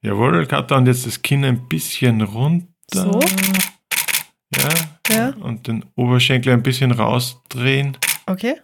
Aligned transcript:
Jawohl, 0.00 0.46
Katha, 0.46 0.76
und 0.76 0.86
jetzt 0.86 1.06
das 1.06 1.22
Kinn 1.22 1.44
ein 1.44 1.68
bisschen 1.68 2.20
runter. 2.20 2.68
So? 2.92 3.20
Ja. 4.54 4.68
Ja. 5.10 5.28
Und 5.40 5.66
den 5.66 5.84
Oberschenkel 5.96 6.52
ein 6.52 6.62
bisschen 6.62 6.92
rausdrehen. 6.92 7.96
Okay. 8.26 8.60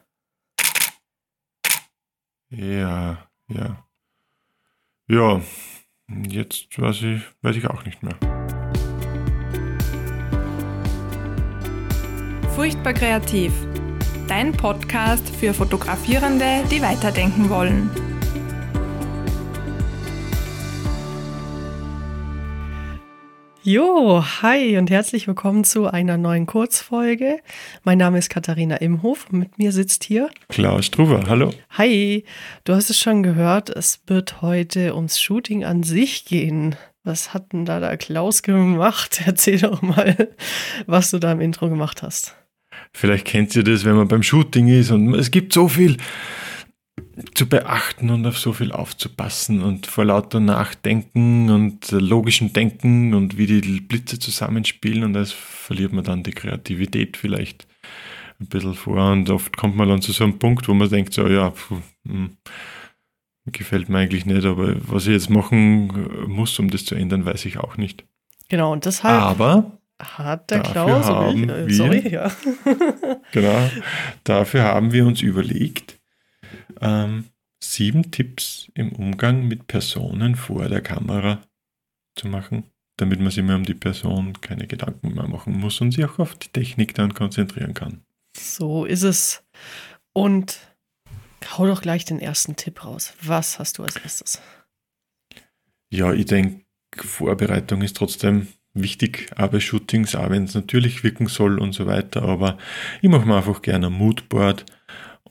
Ja, 2.51 3.27
ja. 3.49 3.85
Ja, 5.09 5.41
jetzt 6.29 6.79
weiß 6.79 7.03
ich, 7.03 7.23
weiß 7.43 7.57
ich 7.57 7.69
auch 7.69 7.85
nicht 7.85 8.03
mehr. 8.03 8.17
Furchtbar 12.55 12.95
kreativ. 12.95 13.53
Dein 14.29 14.53
Podcast 14.53 15.29
für 15.37 15.53
Fotografierende, 15.53 16.65
die 16.71 16.81
weiterdenken 16.81 17.51
wollen. 17.51 17.91
Jo, 23.67 24.23
hi 24.43 24.77
und 24.77 24.91
herzlich 24.91 25.27
willkommen 25.27 25.65
zu 25.65 25.87
einer 25.87 26.19
neuen 26.19 26.45
Kurzfolge. 26.45 27.39
Mein 27.83 27.97
Name 27.97 28.19
ist 28.19 28.29
Katharina 28.29 28.77
Imhof 28.77 29.29
und 29.33 29.39
mit 29.39 29.57
mir 29.57 29.73
sitzt 29.73 30.05
hier. 30.05 30.29
Klaus 30.51 30.85
Struver, 30.85 31.25
hallo. 31.29 31.51
Hi, 31.71 32.25
du 32.65 32.75
hast 32.75 32.91
es 32.91 32.99
schon 32.99 33.23
gehört, 33.23 33.71
es 33.71 34.03
wird 34.07 34.43
heute 34.43 34.95
ums 34.95 35.19
Shooting 35.19 35.65
an 35.65 35.83
sich 35.83 36.27
gehen. 36.27 36.77
Was 37.05 37.33
hat 37.33 37.55
denn 37.55 37.65
da 37.65 37.81
der 37.81 37.97
Klaus 37.97 38.43
gemacht? 38.43 39.23
Erzähl 39.27 39.59
doch 39.59 39.81
mal, 39.81 40.29
was 40.87 41.11
du 41.11 41.19
da 41.19 41.33
im 41.33 41.41
Intro 41.41 41.71
gemacht 41.71 42.03
hast. 42.03 42.37
Vielleicht 42.93 43.25
kennt 43.25 43.57
ihr 43.57 43.65
das, 43.65 43.87
wenn 43.87 43.97
man 43.97 44.09
beim 44.09 44.23
Shooting 44.23 44.69
ist 44.69 44.91
und 44.91 45.15
es 45.15 45.31
gibt 45.31 45.55
so 45.55 45.69
viel 45.69 45.97
zu 47.35 47.49
beachten 47.49 48.11
und 48.11 48.27
auf 48.27 48.39
so 48.39 48.53
viel 48.53 48.73
aufzupassen 48.73 49.63
und 49.63 49.87
vor 49.87 50.05
lauter 50.05 50.41
Nachdenken 50.41 51.51
und 51.51 51.91
logischem 51.91 52.53
Denken 52.53 53.15
und 53.15 53.37
wie 53.39 53.47
die 53.47 53.81
Blitze 53.81 54.19
zusammenspielen 54.19 55.05
und 55.05 55.13
das 55.13 55.33
verliert 55.33 55.93
man 55.93 56.05
dann 56.05 56.23
die 56.23 56.33
Kreativität 56.33 57.17
vielleicht 57.17 57.67
ein 58.41 58.47
bisschen 58.47 58.75
vor 58.75 59.13
und 59.13 59.31
oft 59.31 59.57
kommt 59.57 59.77
man 59.77 59.89
dann 59.89 60.03
zu 60.03 60.13
so 60.13 60.25
einem 60.25 60.39
Punkt, 60.39 60.69
wo 60.69 60.75
man 60.75 60.89
denkt, 60.89 61.15
so 61.15 61.27
ja, 61.27 61.51
puh, 61.51 61.81
hm, 62.07 62.37
gefällt 63.47 63.89
mir 63.89 63.99
eigentlich 63.99 64.27
nicht, 64.27 64.45
aber 64.45 64.75
was 64.89 65.07
ich 65.07 65.13
jetzt 65.13 65.31
machen 65.31 66.27
muss, 66.29 66.59
um 66.59 66.71
das 66.71 66.85
zu 66.85 66.95
ändern, 66.95 67.25
weiß 67.25 67.45
ich 67.45 67.59
auch 67.59 67.77
nicht. 67.77 68.05
Genau, 68.49 68.73
und 68.73 68.85
deshalb 68.85 69.21
Aber 69.21 69.79
hat 70.01 70.51
der 70.51 70.61
Klaus, 70.61 71.07
haben 71.07 71.45
ich, 71.45 71.51
äh, 71.51 71.67
wir- 71.67 71.75
sorry, 71.75 72.09
ja. 72.13 72.31
Genau. 73.33 73.71
Dafür 74.25 74.63
haben 74.65 74.93
wir 74.93 75.07
uns 75.07 75.23
überlegt, 75.23 75.99
ähm, 76.81 77.27
sieben 77.63 78.11
Tipps 78.11 78.71
im 78.75 78.93
Umgang 78.93 79.47
mit 79.47 79.67
Personen 79.67 80.37
vor 80.37 80.69
der 80.69 80.81
Kamera 80.81 81.43
zu 82.17 82.29
machen, 82.29 82.65
damit 82.97 83.21
man 83.21 83.31
sich 83.31 83.43
mehr 83.43 83.57
um 83.57 83.65
die 83.65 83.75
Person 83.75 84.41
keine 84.41 84.67
Gedanken 84.67 85.15
mehr 85.15 85.27
machen 85.27 85.59
muss 85.59 85.81
und 85.81 85.93
sich 85.93 86.05
auch 86.05 86.19
auf 86.19 86.35
die 86.37 86.49
Technik 86.49 86.95
dann 86.95 87.15
konzentrieren 87.15 87.75
kann. 87.75 88.03
So 88.37 88.85
ist 88.85 89.03
es. 89.03 89.45
Und 90.13 90.59
hau 91.53 91.67
doch 91.67 91.83
gleich 91.83 92.05
den 92.05 92.21
ersten 92.21 92.57
Tipp 92.57 92.85
raus. 92.85 93.15
Was 93.21 93.59
hast 93.59 93.79
du 93.79 93.83
als 93.83 93.97
erstes? 93.97 94.41
Ja, 95.91 96.13
ich 96.13 96.27
denke, 96.27 96.65
Vorbereitung 96.97 97.83
ist 97.83 97.97
trotzdem 97.97 98.49
wichtig, 98.75 99.31
bei 99.37 99.61
Shootings, 99.61 100.15
auch 100.15 100.31
wenn 100.31 100.45
es 100.45 100.55
natürlich 100.55 101.05
wirken 101.05 101.27
soll 101.27 101.61
und 101.61 101.73
so 101.73 101.87
weiter, 101.87 102.23
aber 102.23 102.59
ich 103.01 103.09
mache 103.09 103.27
mir 103.27 103.37
einfach 103.37 103.63
gerne 103.63 103.87
ein 103.87 103.93
Moodboard 103.93 104.67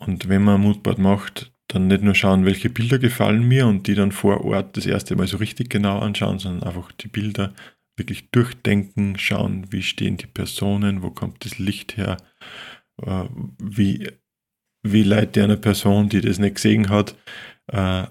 und 0.07 0.29
wenn 0.29 0.43
man 0.43 0.55
ein 0.55 0.61
Moodboard 0.61 0.99
macht, 0.99 1.53
dann 1.67 1.87
nicht 1.87 2.03
nur 2.03 2.15
schauen, 2.15 2.45
welche 2.45 2.69
Bilder 2.69 2.99
gefallen 2.99 3.47
mir 3.47 3.67
und 3.67 3.87
die 3.87 3.95
dann 3.95 4.11
vor 4.11 4.43
Ort 4.45 4.77
das 4.77 4.85
erste 4.85 5.15
Mal 5.15 5.27
so 5.27 5.37
richtig 5.37 5.69
genau 5.69 5.99
anschauen, 5.99 6.39
sondern 6.39 6.67
einfach 6.67 6.91
die 6.91 7.07
Bilder 7.07 7.53
wirklich 7.95 8.29
durchdenken, 8.31 9.17
schauen, 9.17 9.71
wie 9.71 9.83
stehen 9.83 10.17
die 10.17 10.27
Personen, 10.27 11.03
wo 11.03 11.11
kommt 11.11 11.45
das 11.45 11.59
Licht 11.59 11.97
her, 11.97 12.17
äh, 13.01 13.25
wie, 13.59 14.09
wie 14.83 15.03
leite 15.03 15.43
eine 15.43 15.57
Person, 15.57 16.09
die 16.09 16.21
das 16.21 16.39
nicht 16.39 16.55
gesehen 16.55 16.89
hat, 16.89 17.15
äh, 17.67 18.05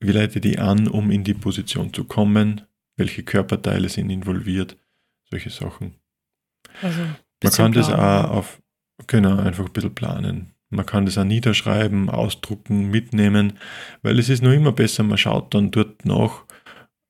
wie 0.00 0.12
leite 0.12 0.40
die 0.40 0.58
an, 0.58 0.88
um 0.88 1.10
in 1.10 1.24
die 1.24 1.34
Position 1.34 1.92
zu 1.92 2.04
kommen, 2.04 2.62
welche 2.96 3.22
Körperteile 3.22 3.88
sind 3.88 4.10
involviert, 4.10 4.76
solche 5.30 5.50
Sachen. 5.50 5.94
Also, 6.82 7.02
Man 7.42 7.52
kann 7.52 7.72
das 7.72 7.88
planen. 7.88 8.26
auch 8.26 8.30
auf, 8.30 8.62
genau, 9.06 9.36
einfach 9.38 9.66
ein 9.66 9.72
bisschen 9.72 9.94
planen. 9.94 10.55
Man 10.70 10.84
kann 10.86 11.06
das 11.06 11.16
auch 11.18 11.24
niederschreiben, 11.24 12.10
ausdrucken, 12.10 12.90
mitnehmen, 12.90 13.58
weil 14.02 14.18
es 14.18 14.28
ist 14.28 14.42
noch 14.42 14.52
immer 14.52 14.72
besser, 14.72 15.02
man 15.04 15.18
schaut 15.18 15.54
dann 15.54 15.70
dort 15.70 16.04
nach 16.04 16.44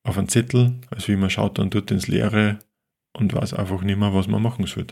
auf 0.06 0.18
einen 0.18 0.28
Zettel, 0.28 0.74
als 0.90 1.08
wie 1.08 1.16
man 1.16 1.30
schaut 1.30 1.58
dann 1.58 1.70
dort 1.70 1.90
ins 1.90 2.06
Leere 2.06 2.58
und 3.16 3.32
weiß 3.34 3.54
einfach 3.54 3.80
nicht 3.82 3.98
mehr, 3.98 4.12
was 4.14 4.28
man 4.28 4.42
machen 4.42 4.66
soll. 4.66 4.86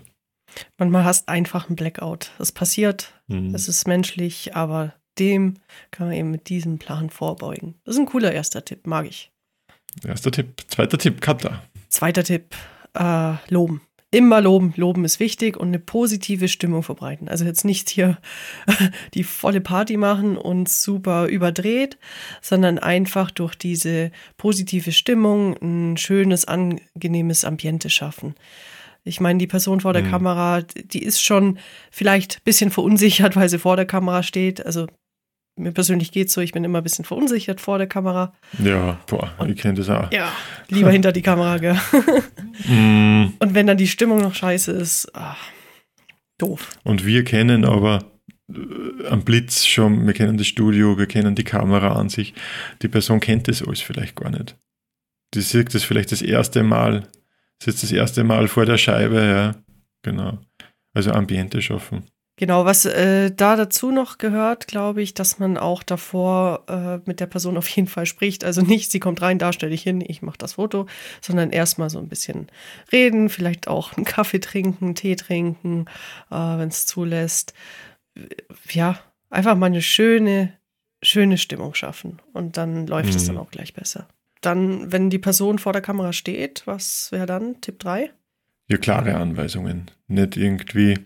Manchmal 0.79 1.05
hast 1.05 1.29
einfach 1.29 1.67
einen 1.69 1.77
Blackout. 1.77 2.33
Das 2.39 2.53
passiert, 2.53 3.13
Mhm. 3.29 3.55
es 3.55 3.69
ist 3.69 3.87
menschlich, 3.87 4.55
aber 4.57 4.95
dem 5.19 5.55
kann 5.91 6.09
man 6.09 6.17
eben 6.17 6.31
mit 6.31 6.49
diesem 6.49 6.79
Plan 6.79 7.11
vorbeugen. 7.11 7.75
Das 7.85 7.95
ist 7.95 8.01
ein 8.01 8.07
cooler 8.07 8.33
erster 8.33 8.65
Tipp, 8.65 8.87
mag 8.87 9.07
ich. 9.07 9.31
Erster 10.05 10.31
Tipp. 10.33 10.63
Zweiter 10.69 10.99
Tipp, 10.99 11.21
Kata. 11.21 11.63
Zweiter 11.89 12.25
Tipp, 12.25 12.55
äh, 12.95 13.35
loben. 13.49 13.81
Immer 14.15 14.41
loben. 14.41 14.73
Loben 14.77 15.05
ist 15.05 15.19
wichtig 15.19 15.57
und 15.57 15.69
eine 15.69 15.81
positive 15.81 16.47
Stimmung 16.49 16.83
verbreiten. 16.83 17.29
Also 17.29 17.45
jetzt 17.45 17.65
nicht 17.65 17.91
hier 17.91 18.19
die 19.15 19.25
volle 19.25 19.61
Party 19.61 19.97
machen 19.97 20.37
und 20.37 20.69
super 20.69 21.27
überdreht, 21.27 21.99
sondern 22.41 22.79
einfach 22.79 23.31
durch 23.33 23.57
diese 23.57 24.13
positive 24.37 24.93
Stimmung 24.93 25.57
ein 25.61 25.97
schönes, 25.97 26.45
angenehmes 26.45 27.45
Ambiente 27.45 27.91
schaffen. 27.91 28.35
Ich 29.03 29.21
meine, 29.21 29.39
die 29.39 29.47
Person 29.47 29.81
vor 29.81 29.93
der 29.93 30.03
Mhm. 30.03 30.11
Kamera, 30.11 30.63
die 30.63 31.03
ist 31.03 31.21
schon 31.21 31.59
vielleicht 31.91 32.37
ein 32.37 32.45
bisschen 32.45 32.71
verunsichert, 32.71 33.37
weil 33.37 33.49
sie 33.49 33.59
vor 33.59 33.77
der 33.77 33.85
Kamera 33.85 34.23
steht. 34.23 34.65
Also 34.65 34.87
mir 35.57 35.73
persönlich 35.73 36.11
geht 36.13 36.31
so, 36.31 36.41
ich 36.41 36.53
bin 36.53 36.65
immer 36.65 36.79
ein 36.79 36.85
bisschen 36.85 37.05
verunsichert 37.05 37.61
vor 37.61 37.79
der 37.79 37.87
Kamera. 37.87 38.33
Ja, 38.59 38.99
boah, 39.07 39.31
ich 39.47 39.57
kenne 39.57 39.75
das 39.75 39.89
auch. 39.89 40.11
Ja, 40.13 40.33
lieber 40.69 40.91
hinter 40.91 41.13
die 41.13 41.23
Kamera, 41.23 41.59
gell? 41.59 41.79
Mm, 42.69 43.33
Und 43.41 43.55
wenn 43.55 43.67
dann 43.67 43.77
die 43.77 43.89
Stimmung 43.89 44.21
noch 44.23 44.35
scheiße 44.35 44.71
ist, 44.71 45.13
ah, 45.17 45.37
doof. 46.39 46.79
Und 46.85 47.05
wir 47.05 47.25
kennen 47.25 47.65
aber 47.65 48.05
äh, 48.49 49.07
am 49.09 49.25
Blitz 49.25 49.67
schon, 49.67 50.07
wir 50.07 50.15
kennen 50.15 50.39
das 50.39 50.47
Studio, 50.47 50.97
wir 50.97 51.07
kennen 51.07 51.35
die 51.35 51.43
Kamera 51.43 51.95
an 51.95 52.09
sich. 52.11 52.33
Die 52.81 52.89
Person 52.89 53.19
kennt 53.19 53.49
das 53.49 53.61
alles 53.61 53.81
vielleicht 53.81 54.15
gar 54.15 54.31
nicht. 54.31 54.57
Die 55.35 55.41
sieht 55.41 55.75
das 55.75 55.83
vielleicht 55.83 56.13
das 56.13 56.23
erste 56.23 56.63
Mal, 56.63 57.09
sitzt 57.61 57.83
das 57.83 57.91
erste 57.91 58.23
Mal 58.23 58.47
vor 58.47 58.67
der 58.67 58.79
Scheibe, 58.79 59.21
ja. 59.21 59.57
Genau. 60.03 60.39
Also 60.95 61.11
Ambiente 61.11 61.61
schaffen. 61.61 62.05
Genau, 62.37 62.65
was 62.65 62.85
äh, 62.85 63.31
da 63.31 63.55
dazu 63.55 63.93
noch 63.93 64.19
gehört, 64.19 64.67
glaube 64.67 65.03
ich, 65.03 65.15
dass 65.15 65.39
man 65.39 65.57
auch 65.57 65.85
davor 65.85 66.65
äh, 66.69 66.99
mit 67.09 67.21
der 67.21 67.27
Person 67.27 67.57
auf 67.57 67.69
jeden 67.69 67.87
Fall 67.87 68.07
spricht. 68.07 68.43
Also 68.45 68.61
nicht, 68.63 68.91
sie 68.91 68.99
kommt 68.99 69.23
rein, 69.23 69.39
da 69.39 69.53
stelle 69.53 69.73
ich 69.73 69.83
hin, 69.83 70.03
ich 70.05 70.21
mache 70.21 70.39
das 70.39 70.55
Foto, 70.55 70.87
sondern 71.21 71.51
erstmal 71.51 71.91
so 71.91 72.01
ein 72.01 72.09
bisschen 72.09 72.49
reden, 72.91 73.29
vielleicht 73.29 73.69
auch 73.69 73.93
einen 73.97 74.05
Kaffee 74.05 74.41
trinken, 74.41 74.97
Tee 74.97 75.15
trinken, 75.15 75.85
äh, 76.31 76.35
wenn 76.35 76.69
es 76.69 76.87
zulässt. 76.87 77.55
Ja, 78.71 78.99
einfach 79.31 79.55
mal 79.57 79.67
eine 79.67 79.83
schöne, 79.83 80.53
schöne 81.03 81.39
Stimmung 81.39 81.75
schaffen. 81.75 82.21
Und 82.33 82.57
dann 82.57 82.87
läuft 82.89 83.15
es 83.15 83.23
Mhm. 83.25 83.27
dann 83.29 83.39
auch 83.39 83.51
gleich 83.53 83.75
besser. 83.75 84.09
Dann, 84.41 84.91
wenn 84.93 85.09
die 85.09 85.19
Person 85.19 85.59
vor 85.61 85.73
der 85.73 85.83
Kamera 85.83 86.13
steht, 86.13 86.67
was 86.67 87.13
wäre 87.13 87.27
dann 87.27 87.61
Tipp 87.61 87.79
3? 87.79 88.11
Ja, 88.69 88.77
klare 88.79 89.15
Anweisungen. 89.15 89.91
Nicht 90.09 90.37
irgendwie 90.37 90.99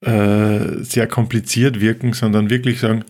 äh, 0.00 0.82
sehr 0.82 1.06
kompliziert 1.06 1.80
wirken, 1.80 2.12
sondern 2.12 2.50
wirklich 2.50 2.80
sagen, 2.80 3.04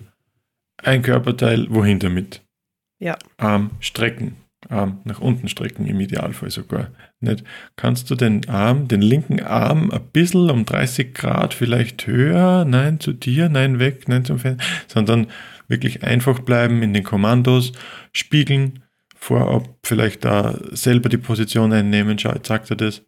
ein 0.82 1.02
Körperteil, 1.02 1.66
wohin 1.70 1.98
damit? 1.98 2.42
Ja. 2.98 3.16
Arm 3.36 3.70
strecken, 3.80 4.36
Arm 4.68 5.00
nach 5.04 5.20
unten 5.20 5.48
strecken, 5.48 5.86
im 5.86 6.00
Idealfall 6.00 6.50
sogar. 6.50 6.90
Nicht, 7.20 7.44
kannst 7.76 8.10
du 8.10 8.14
den 8.14 8.48
Arm, 8.48 8.88
den 8.88 9.02
linken 9.02 9.40
Arm 9.40 9.90
ein 9.90 10.02
bisschen 10.12 10.50
um 10.50 10.64
30 10.64 11.14
Grad 11.14 11.54
vielleicht 11.54 12.06
höher, 12.06 12.64
nein 12.64 13.00
zu 13.00 13.12
dir, 13.12 13.48
nein 13.48 13.78
weg, 13.78 14.08
nein 14.08 14.24
zum 14.24 14.38
Fenster, 14.38 14.64
sondern 14.86 15.26
wirklich 15.68 16.02
einfach 16.02 16.38
bleiben 16.40 16.82
in 16.82 16.94
den 16.94 17.04
Kommandos, 17.04 17.72
spiegeln, 18.12 18.84
vorab 19.14 19.68
vielleicht 19.82 20.24
da 20.24 20.58
selber 20.70 21.08
die 21.08 21.18
Position 21.18 21.72
einnehmen, 21.72 22.18
schau, 22.18 22.34
sagt 22.42 22.70
er 22.70 22.76
das. 22.76 23.02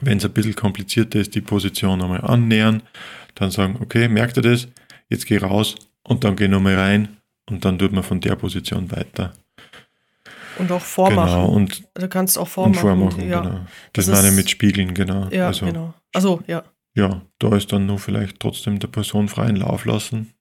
Wenn 0.00 0.18
es 0.18 0.24
ein 0.24 0.32
bisschen 0.32 0.54
komplizierter 0.54 1.18
ist, 1.20 1.34
die 1.34 1.40
Position 1.40 2.02
einmal 2.02 2.20
annähern, 2.22 2.82
dann 3.34 3.50
sagen, 3.50 3.78
okay, 3.80 4.08
merkt 4.08 4.36
ihr 4.36 4.42
das? 4.42 4.68
Jetzt 5.08 5.26
geh 5.26 5.38
raus 5.38 5.74
und 6.02 6.24
dann 6.24 6.36
geh 6.36 6.48
nochmal 6.48 6.74
rein 6.74 7.16
und 7.48 7.64
dann 7.64 7.78
tut 7.78 7.92
man 7.92 8.02
von 8.02 8.20
der 8.20 8.36
Position 8.36 8.90
weiter. 8.90 9.32
Und 10.58 10.72
auch 10.72 10.80
vormachen. 10.82 11.28
Genau, 11.28 11.48
und, 11.48 11.82
Du 11.94 12.08
kannst 12.08 12.38
auch 12.38 12.42
und 12.56 12.74
vormachen. 12.74 12.80
vormachen, 12.80 13.28
ja. 13.28 13.40
genau. 13.40 13.60
Das, 13.92 14.06
Das 14.06 14.16
meine 14.16 14.28
ich 14.30 14.36
mit 14.36 14.50
Spiegeln, 14.50 14.94
genau. 14.94 15.28
Ja, 15.28 15.48
also, 15.48 15.66
genau. 15.66 15.94
Also, 16.14 16.42
ja. 16.46 16.64
ja, 16.94 17.20
da 17.38 17.54
ist 17.56 17.72
dann 17.72 17.86
nur 17.86 17.98
vielleicht 17.98 18.40
trotzdem 18.40 18.78
der 18.78 18.88
Person 18.88 19.28
freien 19.28 19.56
Lauf 19.56 19.84
lassen, 19.84 20.32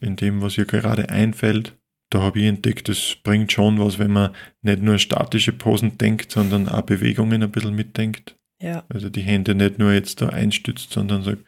in 0.00 0.16
dem, 0.16 0.40
was 0.40 0.56
ihr 0.56 0.64
gerade 0.64 1.10
einfällt. 1.10 1.76
da 2.10 2.22
habe 2.22 2.40
ich 2.40 2.46
entdeckt, 2.46 2.88
das 2.88 3.16
bringt 3.22 3.52
schon 3.52 3.78
was, 3.78 3.98
wenn 3.98 4.10
man 4.12 4.30
nicht 4.62 4.82
nur 4.82 4.98
statische 4.98 5.52
Posen 5.52 5.96
denkt, 5.98 6.32
sondern 6.32 6.68
auch 6.68 6.82
Bewegungen 6.82 7.42
ein 7.42 7.50
bisschen 7.50 7.74
mitdenkt. 7.74 8.36
Ja. 8.60 8.84
Also 8.88 9.08
die 9.08 9.22
Hände 9.22 9.54
nicht 9.54 9.78
nur 9.78 9.92
jetzt 9.92 10.20
da 10.20 10.28
einstützt, 10.28 10.92
sondern 10.92 11.22
sagt, 11.22 11.44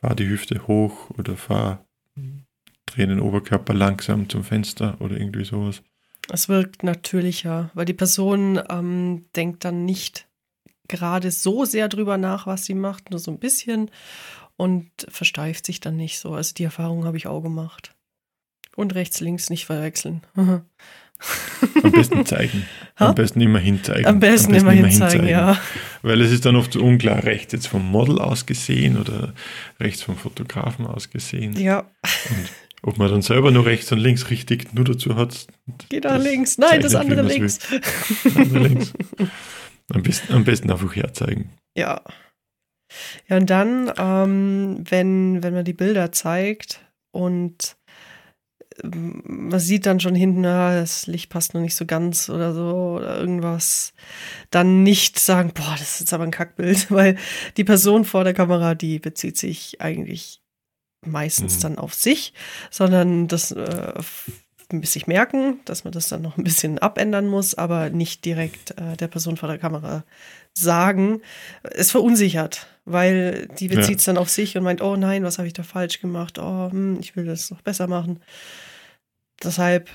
fahr 0.00 0.16
die 0.16 0.28
Hüfte 0.28 0.66
hoch 0.66 1.10
oder 1.10 1.36
fahr, 1.36 1.86
dreh 2.86 3.06
den 3.06 3.20
Oberkörper 3.20 3.72
langsam 3.72 4.28
zum 4.28 4.44
Fenster 4.44 5.00
oder 5.00 5.16
irgendwie 5.16 5.44
sowas. 5.44 5.82
Es 6.30 6.48
wirkt 6.48 6.82
natürlicher, 6.82 7.70
weil 7.74 7.84
die 7.84 7.94
Person 7.94 8.60
ähm, 8.68 9.26
denkt 9.34 9.64
dann 9.64 9.84
nicht 9.84 10.28
gerade 10.88 11.30
so 11.30 11.64
sehr 11.64 11.88
drüber 11.88 12.18
nach, 12.18 12.46
was 12.46 12.64
sie 12.64 12.74
macht, 12.74 13.10
nur 13.10 13.18
so 13.18 13.30
ein 13.30 13.38
bisschen 13.38 13.90
und 14.56 14.90
versteift 15.08 15.66
sich 15.66 15.80
dann 15.80 15.96
nicht 15.96 16.18
so. 16.18 16.34
Also 16.34 16.54
die 16.54 16.64
Erfahrung 16.64 17.04
habe 17.04 17.16
ich 17.16 17.26
auch 17.26 17.40
gemacht. 17.40 17.94
Und 18.76 18.94
rechts, 18.94 19.20
links 19.20 19.50
nicht 19.50 19.66
verwechseln. 19.66 20.22
Am 21.82 21.92
besten 21.92 22.26
zeigen. 22.26 22.66
Am 22.96 23.14
besten 23.14 23.40
immer 23.40 23.58
hinzeigen. 23.58 24.06
Am 24.06 24.20
besten, 24.20 24.46
Am 24.46 24.52
besten 24.52 24.68
immer, 24.68 24.72
immer 24.72 24.88
hinzeigen, 24.88 25.28
ja. 25.28 25.58
Weil 26.02 26.20
es 26.20 26.32
ist 26.32 26.44
dann 26.44 26.56
oft 26.56 26.72
so 26.72 26.82
unklar, 26.82 27.24
rechts 27.24 27.52
jetzt 27.52 27.68
vom 27.68 27.88
Model 27.88 28.18
aus 28.18 28.46
gesehen 28.46 28.98
oder 28.98 29.32
rechts 29.80 30.02
vom 30.02 30.16
Fotografen 30.16 30.86
aus 30.86 31.10
gesehen. 31.10 31.56
Ja. 31.56 31.80
Und 31.80 32.50
ob 32.82 32.98
man 32.98 33.10
dann 33.10 33.22
selber 33.22 33.50
nur 33.50 33.64
rechts 33.64 33.90
und 33.92 33.98
links 33.98 34.30
richtig 34.30 34.74
nur 34.74 34.84
dazu 34.84 35.16
hat. 35.16 35.46
Geh 35.88 36.00
da 36.00 36.16
links. 36.16 36.58
Nein, 36.58 36.80
das 36.80 36.94
andere 36.94 37.22
links. 37.22 37.60
Das 38.24 38.36
andere 38.36 38.58
links. 38.58 38.92
Am 39.92 40.02
besten, 40.02 40.32
am 40.32 40.44
besten 40.44 40.70
einfach 40.70 40.94
herzeigen. 40.94 41.50
Ja. 41.76 42.02
Ja, 43.28 43.36
und 43.36 43.48
dann, 43.48 43.90
ähm, 43.98 44.84
wenn, 44.88 45.42
wenn 45.42 45.54
man 45.54 45.64
die 45.64 45.72
Bilder 45.72 46.12
zeigt 46.12 46.84
und 47.10 47.76
man 48.82 49.60
sieht 49.60 49.86
dann 49.86 50.00
schon 50.00 50.14
hinten, 50.14 50.44
ah, 50.44 50.74
das 50.74 51.06
Licht 51.06 51.30
passt 51.30 51.54
noch 51.54 51.60
nicht 51.60 51.74
so 51.74 51.86
ganz 51.86 52.28
oder 52.28 52.52
so 52.54 52.96
oder 52.96 53.18
irgendwas, 53.18 53.92
dann 54.50 54.82
nicht 54.82 55.18
sagen, 55.18 55.52
boah, 55.54 55.74
das 55.78 55.92
ist 55.92 56.00
jetzt 56.00 56.12
aber 56.12 56.24
ein 56.24 56.30
Kackbild, 56.30 56.90
weil 56.90 57.16
die 57.56 57.64
Person 57.64 58.04
vor 58.04 58.24
der 58.24 58.34
Kamera, 58.34 58.74
die 58.74 58.98
bezieht 58.98 59.36
sich 59.36 59.80
eigentlich 59.80 60.40
meistens 61.04 61.56
mhm. 61.56 61.62
dann 61.62 61.78
auf 61.78 61.94
sich, 61.94 62.32
sondern 62.70 63.28
das 63.28 63.50
äh, 63.50 63.92
sich 64.82 65.06
merken, 65.06 65.60
dass 65.64 65.84
man 65.84 65.92
das 65.92 66.08
dann 66.08 66.22
noch 66.22 66.38
ein 66.38 66.44
bisschen 66.44 66.78
abändern 66.78 67.26
muss, 67.26 67.54
aber 67.54 67.90
nicht 67.90 68.24
direkt 68.24 68.70
äh, 68.72 68.96
der 68.96 69.08
Person 69.08 69.36
vor 69.36 69.48
der 69.48 69.58
Kamera 69.58 70.04
sagen. 70.54 71.20
Es 71.62 71.90
verunsichert, 71.90 72.66
weil 72.84 73.48
die 73.58 73.68
bezieht 73.68 73.98
es 73.98 74.06
ja. 74.06 74.12
dann 74.12 74.22
auf 74.22 74.30
sich 74.30 74.56
und 74.56 74.64
meint, 74.64 74.80
oh 74.80 74.96
nein, 74.96 75.24
was 75.24 75.38
habe 75.38 75.46
ich 75.46 75.54
da 75.54 75.62
falsch 75.62 76.00
gemacht? 76.00 76.38
Oh, 76.38 76.70
hm, 76.70 76.98
ich 77.00 77.16
will 77.16 77.26
das 77.26 77.50
noch 77.50 77.60
besser 77.60 77.86
machen. 77.86 78.20
Deshalb, 79.42 79.90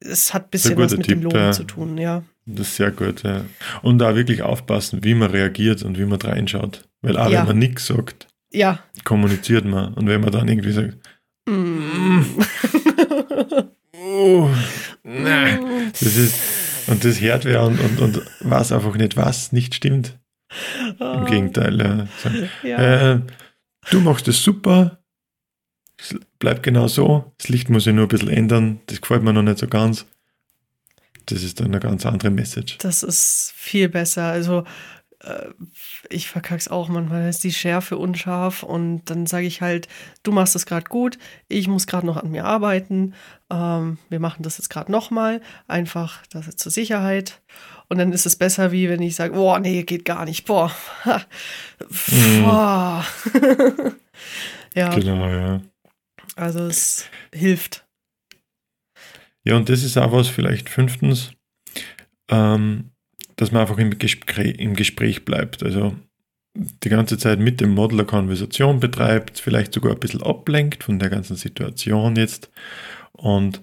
es 0.00 0.34
hat 0.34 0.44
ein 0.44 0.50
bisschen 0.50 0.76
was 0.76 0.96
mit 0.96 1.06
Tipp, 1.06 1.20
dem 1.20 1.22
Lohn 1.22 1.34
ja. 1.34 1.52
zu 1.52 1.64
tun, 1.64 1.98
ja. 1.98 2.22
Das 2.46 2.68
ist 2.68 2.76
sehr 2.76 2.90
gut, 2.90 3.22
ja. 3.22 3.44
Und 3.82 3.98
da 3.98 4.16
wirklich 4.16 4.42
aufpassen, 4.42 5.02
wie 5.02 5.14
man 5.14 5.30
reagiert 5.30 5.82
und 5.82 5.98
wie 5.98 6.04
man 6.04 6.20
reinschaut. 6.20 6.88
Weil 7.00 7.16
auch 7.16 7.30
ja. 7.30 7.40
wenn 7.40 7.48
man 7.48 7.58
nichts 7.58 7.86
sagt, 7.86 8.28
ja. 8.52 8.80
kommuniziert 9.04 9.64
man. 9.64 9.94
Und 9.94 10.08
wenn 10.08 10.20
man 10.20 10.30
dann 10.30 10.48
irgendwie 10.48 10.72
sagt, 10.72 10.98
mm. 11.48 12.22
oh, 13.96 14.50
nein, 15.02 15.92
das 15.92 16.16
ist, 16.16 16.38
und 16.86 17.04
das 17.04 17.20
hört 17.20 17.44
wer 17.44 17.62
und, 17.62 17.80
und, 17.80 18.00
und 18.00 18.22
weiß 18.40 18.72
einfach 18.72 18.94
nicht, 18.96 19.16
was 19.16 19.52
nicht 19.52 19.74
stimmt. 19.74 20.18
Im 21.00 21.06
ah. 21.06 21.24
Gegenteil, 21.24 21.80
ja. 21.80 22.06
So, 22.22 22.68
ja. 22.68 23.12
Äh, 23.12 23.20
du 23.90 24.00
machst 24.00 24.28
es 24.28 24.42
super, 24.42 24.98
bleibt 26.44 26.62
genau 26.62 26.88
so, 26.88 27.32
das 27.38 27.48
Licht 27.48 27.70
muss 27.70 27.86
ich 27.86 27.94
nur 27.94 28.04
ein 28.04 28.08
bisschen 28.08 28.28
ändern, 28.28 28.78
das 28.84 29.00
gefällt 29.00 29.22
mir 29.22 29.32
noch 29.32 29.40
nicht 29.40 29.56
so 29.56 29.66
ganz. 29.66 30.04
Das 31.24 31.42
ist 31.42 31.58
dann 31.58 31.68
eine 31.68 31.80
ganz 31.80 32.04
andere 32.04 32.28
Message. 32.28 32.76
Das 32.78 33.02
ist 33.02 33.54
viel 33.56 33.88
besser. 33.88 34.24
Also 34.24 34.64
äh, 35.20 35.46
ich 36.10 36.28
verkack's 36.28 36.68
auch 36.68 36.90
manchmal, 36.90 37.30
ist 37.30 37.44
die 37.44 37.52
Schärfe 37.54 37.96
unscharf 37.96 38.62
und 38.62 39.06
dann 39.06 39.24
sage 39.24 39.46
ich 39.46 39.62
halt, 39.62 39.88
du 40.22 40.32
machst 40.32 40.54
es 40.54 40.66
gerade 40.66 40.84
gut, 40.84 41.16
ich 41.48 41.66
muss 41.66 41.86
gerade 41.86 42.04
noch 42.04 42.18
an 42.18 42.30
mir 42.30 42.44
arbeiten, 42.44 43.14
ähm, 43.50 43.96
wir 44.10 44.20
machen 44.20 44.42
das 44.42 44.58
jetzt 44.58 44.68
gerade 44.68 44.92
nochmal, 44.92 45.40
einfach 45.66 46.26
das 46.26 46.54
zur 46.56 46.70
Sicherheit 46.70 47.40
und 47.88 47.96
dann 47.96 48.12
ist 48.12 48.26
es 48.26 48.36
besser, 48.36 48.70
wie 48.70 48.90
wenn 48.90 49.00
ich 49.00 49.16
sage, 49.16 49.32
boah, 49.32 49.60
nee, 49.60 49.82
geht 49.84 50.04
gar 50.04 50.26
nicht, 50.26 50.44
boah, 50.44 50.70
mhm. 52.10 52.42
boah. 52.42 53.02
ja. 54.74 54.94
Genau, 54.94 55.26
ja. 55.26 55.62
Also 56.36 56.60
es 56.66 57.08
hilft. 57.32 57.86
Ja, 59.44 59.56
und 59.56 59.68
das 59.68 59.82
ist 59.82 59.96
auch 59.96 60.12
was 60.12 60.28
vielleicht 60.28 60.68
fünftens, 60.68 61.32
ähm, 62.30 62.90
dass 63.36 63.52
man 63.52 63.62
einfach 63.62 63.78
im 63.78 63.98
Gespräch, 63.98 64.58
im 64.58 64.74
Gespräch 64.74 65.24
bleibt. 65.24 65.62
Also 65.62 65.94
die 66.56 66.88
ganze 66.88 67.18
Zeit 67.18 67.40
mit 67.40 67.60
dem 67.60 67.70
Model 67.70 68.00
eine 68.00 68.06
Konversation 68.06 68.80
betreibt, 68.80 69.38
vielleicht 69.40 69.74
sogar 69.74 69.92
ein 69.92 70.00
bisschen 70.00 70.22
ablenkt 70.22 70.84
von 70.84 70.98
der 70.98 71.10
ganzen 71.10 71.36
Situation 71.36 72.16
jetzt. 72.16 72.50
Und 73.12 73.62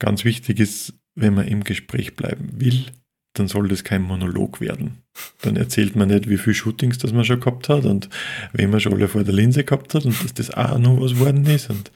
ganz 0.00 0.24
wichtig 0.24 0.60
ist, 0.60 0.94
wenn 1.14 1.34
man 1.34 1.46
im 1.46 1.62
Gespräch 1.62 2.16
bleiben 2.16 2.60
will, 2.60 2.86
dann 3.34 3.48
soll 3.48 3.68
das 3.68 3.84
kein 3.84 4.02
Monolog 4.02 4.60
werden. 4.60 5.02
Dann 5.42 5.56
erzählt 5.56 5.96
man 5.96 6.08
nicht, 6.08 6.28
wie 6.28 6.38
viele 6.38 6.54
Shootings 6.54 6.98
das 6.98 7.12
man 7.12 7.24
schon 7.24 7.40
gehabt 7.40 7.68
hat 7.68 7.84
und 7.84 8.08
wen 8.52 8.70
man 8.70 8.80
schon 8.80 8.94
alle 8.94 9.08
vor 9.08 9.24
der 9.24 9.34
Linse 9.34 9.64
gehabt 9.64 9.94
hat 9.94 10.04
und 10.04 10.22
dass 10.22 10.34
das 10.34 10.50
auch 10.50 10.78
noch 10.78 11.00
was 11.00 11.18
worden 11.18 11.44
ist 11.46 11.68
und 11.68 11.90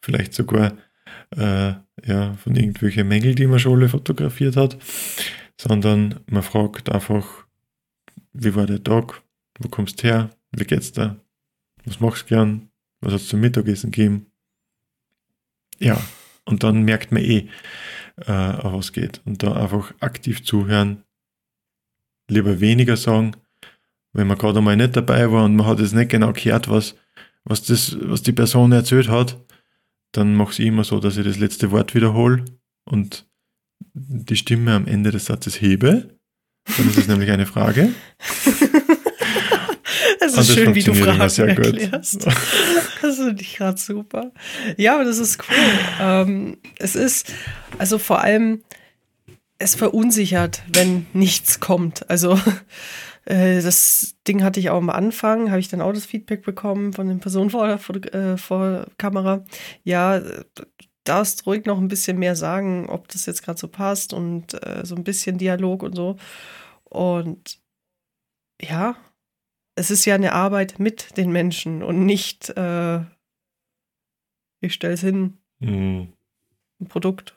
vielleicht 0.00 0.34
sogar 0.34 0.72
äh, 1.36 1.72
ja, 2.04 2.34
von 2.34 2.54
irgendwelchen 2.54 3.08
Mängeln, 3.08 3.36
die 3.36 3.46
man 3.46 3.58
schon 3.58 3.78
alle 3.78 3.88
fotografiert 3.88 4.56
hat, 4.56 4.76
sondern 5.60 6.20
man 6.26 6.42
fragt 6.42 6.90
einfach, 6.90 7.44
wie 8.32 8.54
war 8.54 8.66
der 8.66 8.82
Tag, 8.82 9.22
wo 9.58 9.68
kommst 9.68 10.02
du 10.02 10.08
her, 10.08 10.30
wie 10.52 10.64
geht's 10.64 10.92
dir, 10.92 11.16
was 11.84 12.00
machst 12.00 12.24
du 12.24 12.34
gern, 12.34 12.68
was 13.00 13.14
hast 13.14 13.24
du 13.24 13.30
zum 13.30 13.40
Mittagessen 13.40 13.90
gegeben. 13.90 14.26
Ja, 15.78 16.00
und 16.44 16.62
dann 16.62 16.82
merkt 16.82 17.12
man 17.12 17.22
eh, 17.22 17.48
äh, 18.16 18.32
auf 18.32 18.72
was 18.72 18.92
geht. 18.92 19.20
Und 19.24 19.42
da 19.42 19.52
einfach 19.54 19.92
aktiv 20.00 20.44
zuhören, 20.44 21.04
lieber 22.28 22.60
weniger 22.60 22.96
sagen, 22.96 23.36
wenn 24.12 24.26
man 24.26 24.38
gerade 24.38 24.58
einmal 24.58 24.76
nicht 24.76 24.96
dabei 24.96 25.30
war 25.30 25.44
und 25.44 25.56
man 25.56 25.66
hat 25.66 25.80
jetzt 25.80 25.94
nicht 25.94 26.10
genau 26.10 26.32
gehört, 26.32 26.68
was, 26.68 26.94
was, 27.44 27.62
das, 27.64 27.96
was 28.00 28.22
die 28.22 28.32
Person 28.32 28.72
erzählt 28.72 29.08
hat, 29.08 29.42
dann 30.12 30.34
mache 30.34 30.52
ich 30.52 30.60
immer 30.60 30.84
so, 30.84 31.00
dass 31.00 31.16
ich 31.16 31.24
das 31.24 31.38
letzte 31.38 31.70
Wort 31.70 31.94
wiederhole 31.94 32.44
und 32.84 33.26
die 33.94 34.36
Stimme 34.36 34.74
am 34.74 34.86
Ende 34.86 35.10
des 35.10 35.26
Satzes 35.26 35.60
hebe. 35.60 36.18
Dann 36.76 36.88
ist 36.88 36.98
es 36.98 37.08
nämlich 37.08 37.30
eine 37.30 37.46
Frage. 37.46 37.92
Es 40.32 40.48
ist 40.48 40.54
schön, 40.54 40.74
wie 40.74 40.82
du 40.82 40.94
Fragen 40.94 41.28
sehr 41.28 41.48
erklärst. 41.48 42.24
Gut. 42.24 42.34
Das 43.02 43.16
finde 43.16 43.42
ich 43.42 43.56
gerade 43.56 43.78
super. 43.78 44.30
Ja, 44.76 44.94
aber 44.94 45.04
das 45.04 45.18
ist 45.18 45.40
cool. 45.40 45.56
Ähm, 46.00 46.56
es 46.78 46.94
ist, 46.94 47.32
also 47.76 47.98
vor 47.98 48.20
allem, 48.20 48.62
es 49.58 49.74
verunsichert, 49.74 50.62
wenn 50.72 51.06
nichts 51.12 51.58
kommt. 51.58 52.08
Also 52.08 52.38
äh, 53.24 53.60
das 53.60 54.14
Ding 54.28 54.44
hatte 54.44 54.60
ich 54.60 54.70
auch 54.70 54.78
am 54.78 54.88
Anfang, 54.88 55.50
habe 55.50 55.58
ich 55.58 55.68
dann 55.68 55.80
auch 55.80 55.92
das 55.92 56.06
Feedback 56.06 56.42
bekommen 56.42 56.92
von 56.92 57.08
den 57.08 57.18
Personen 57.18 57.50
vor, 57.50 57.76
vor, 57.78 57.96
äh, 58.14 58.36
vor 58.36 58.86
Kamera. 58.98 59.44
Ja, 59.82 60.22
darfst 61.04 61.46
ruhig 61.46 61.66
noch 61.66 61.78
ein 61.78 61.88
bisschen 61.88 62.18
mehr 62.18 62.36
sagen, 62.36 62.88
ob 62.88 63.08
das 63.08 63.26
jetzt 63.26 63.42
gerade 63.42 63.58
so 63.58 63.68
passt 63.68 64.12
und 64.12 64.54
äh, 64.64 64.84
so 64.84 64.94
ein 64.94 65.04
bisschen 65.04 65.38
Dialog 65.38 65.82
und 65.82 65.96
so. 65.96 66.16
Und 66.84 67.58
ja, 68.60 68.96
es 69.74 69.90
ist 69.90 70.04
ja 70.04 70.14
eine 70.14 70.32
Arbeit 70.32 70.78
mit 70.78 71.16
den 71.16 71.32
Menschen 71.32 71.82
und 71.82 72.04
nicht, 72.04 72.50
äh, 72.50 73.00
ich 74.60 74.74
stelle 74.74 74.94
es 74.94 75.00
hin, 75.00 75.38
mhm. 75.60 76.12
ein 76.80 76.86
Produkt. 76.88 77.36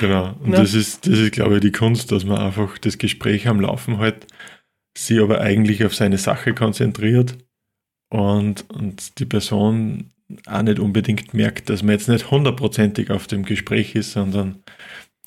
Genau, 0.00 0.34
und 0.40 0.52
ja. 0.52 0.60
das 0.60 0.74
ist, 0.74 1.06
das 1.06 1.18
ist, 1.18 1.32
glaube 1.32 1.56
ich, 1.56 1.60
die 1.60 1.72
Kunst, 1.72 2.12
dass 2.12 2.24
man 2.24 2.38
einfach 2.38 2.78
das 2.78 2.98
Gespräch 2.98 3.48
am 3.48 3.60
Laufen 3.60 3.98
hält, 3.98 4.26
sie 4.96 5.20
aber 5.20 5.40
eigentlich 5.40 5.84
auf 5.84 5.94
seine 5.94 6.18
Sache 6.18 6.54
konzentriert 6.54 7.36
und, 8.08 8.68
und 8.70 9.18
die 9.18 9.26
Person 9.26 10.12
auch 10.46 10.62
nicht 10.62 10.78
unbedingt 10.78 11.34
merkt, 11.34 11.70
dass 11.70 11.82
man 11.82 11.92
jetzt 11.92 12.08
nicht 12.08 12.30
hundertprozentig 12.30 13.10
auf 13.10 13.26
dem 13.26 13.44
Gespräch 13.44 13.94
ist, 13.94 14.12
sondern 14.12 14.62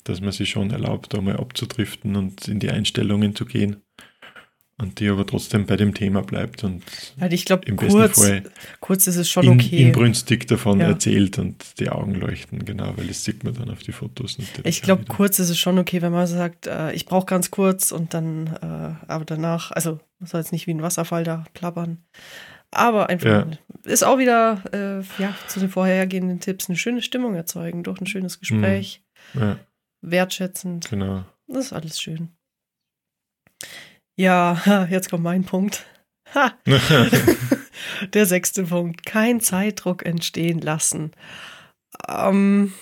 dass 0.04 0.20
man 0.20 0.32
sich 0.32 0.50
schon 0.50 0.70
erlaubt, 0.70 1.14
da 1.14 1.20
mal 1.20 1.36
abzudriften 1.36 2.16
und 2.16 2.48
in 2.48 2.58
die 2.58 2.70
Einstellungen 2.70 3.34
zu 3.34 3.44
gehen. 3.44 3.82
Und 4.80 4.98
die 4.98 5.08
aber 5.08 5.26
trotzdem 5.26 5.66
bei 5.66 5.76
dem 5.76 5.92
Thema 5.92 6.22
bleibt 6.22 6.64
und 6.64 6.82
also 7.18 7.34
ich 7.34 7.44
glaube, 7.44 7.70
kurz, 7.74 8.18
kurz 8.80 9.06
ist 9.06 9.16
es 9.16 9.28
schon 9.28 9.44
in, 9.44 9.52
okay. 9.52 9.82
inbrünstig 9.82 10.46
davon 10.46 10.80
ja. 10.80 10.86
erzählt 10.86 11.38
und 11.38 11.78
die 11.78 11.90
Augen 11.90 12.14
leuchten, 12.14 12.64
genau, 12.64 12.96
weil 12.96 13.06
das 13.06 13.24
sieht 13.24 13.44
man 13.44 13.52
dann 13.54 13.70
auf 13.70 13.80
die 13.80 13.92
Fotos. 13.92 14.38
Ich 14.64 14.80
glaube, 14.80 15.04
kurz 15.04 15.38
ist 15.38 15.50
es 15.50 15.58
schon 15.58 15.78
okay, 15.78 16.00
wenn 16.00 16.12
man 16.12 16.26
sagt, 16.26 16.66
äh, 16.66 16.92
ich 16.92 17.04
brauche 17.04 17.26
ganz 17.26 17.50
kurz 17.50 17.92
und 17.92 18.14
dann, 18.14 18.46
äh, 18.46 19.06
aber 19.12 19.24
danach, 19.26 19.70
also 19.72 20.00
man 20.18 20.28
soll 20.28 20.40
jetzt 20.40 20.52
nicht 20.52 20.66
wie 20.66 20.72
ein 20.74 20.82
Wasserfall 20.82 21.24
da 21.24 21.44
plappern. 21.52 21.98
Aber 22.70 23.10
einfach 23.10 23.28
Ja. 23.28 23.46
ist 23.84 24.04
auch 24.04 24.18
wieder 24.18 24.62
äh, 24.72 25.02
ja, 25.20 25.34
zu 25.48 25.60
den 25.60 25.68
vorhergehenden 25.68 26.40
Tipps 26.40 26.68
eine 26.68 26.78
schöne 26.78 27.02
Stimmung 27.02 27.34
erzeugen 27.34 27.82
durch 27.82 28.00
ein 28.00 28.06
schönes 28.06 28.38
Gespräch, 28.38 29.02
Ja, 29.34 29.58
wertschätzend. 30.00 30.88
genau. 30.88 31.24
Das 31.48 31.66
ist 31.66 31.72
alles 31.72 32.00
schön. 32.00 32.30
Ja, 34.20 34.86
jetzt 34.90 35.08
kommt 35.08 35.22
mein 35.24 35.44
Punkt. 35.44 35.86
Ha, 36.34 36.52
der 38.12 38.26
sechste 38.26 38.64
Punkt. 38.64 39.06
Kein 39.06 39.40
Zeitdruck 39.40 40.04
entstehen 40.04 40.60
lassen. 40.60 41.12
Ähm, 42.06 42.74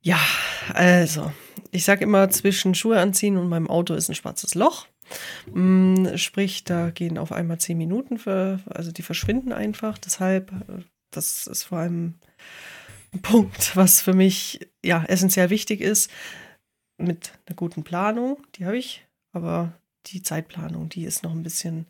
ja, 0.00 0.18
also, 0.72 1.30
ich 1.72 1.84
sage 1.84 2.04
immer, 2.04 2.30
zwischen 2.30 2.74
Schuhe 2.74 3.00
anziehen 3.00 3.36
und 3.36 3.50
meinem 3.50 3.68
Auto 3.68 3.92
ist 3.92 4.08
ein 4.08 4.14
schwarzes 4.14 4.54
Loch. 4.54 4.86
Mm, 5.52 6.16
Sprich, 6.16 6.64
da 6.64 6.88
gehen 6.88 7.18
auf 7.18 7.30
einmal 7.30 7.58
zehn 7.58 7.76
Minuten, 7.76 8.16
für, 8.16 8.60
also 8.70 8.92
die 8.92 9.02
verschwinden 9.02 9.52
einfach. 9.52 9.98
Deshalb, 9.98 10.52
äh, 10.52 10.84
das 11.10 11.46
ist 11.46 11.64
vor 11.64 11.80
allem 11.80 12.14
ein 13.12 13.20
Punkt, 13.20 13.76
was 13.76 14.00
für 14.00 14.14
mich 14.14 14.70
ja 14.82 15.04
essentiell 15.04 15.50
wichtig 15.50 15.82
ist. 15.82 16.10
Mit 16.96 17.32
einer 17.44 17.56
guten 17.56 17.84
Planung, 17.84 18.38
die 18.54 18.64
habe 18.64 18.78
ich, 18.78 19.06
aber 19.32 19.74
die 20.06 20.22
Zeitplanung, 20.22 20.88
die 20.88 21.04
ist 21.04 21.22
noch 21.22 21.32
ein 21.32 21.42
bisschen. 21.42 21.86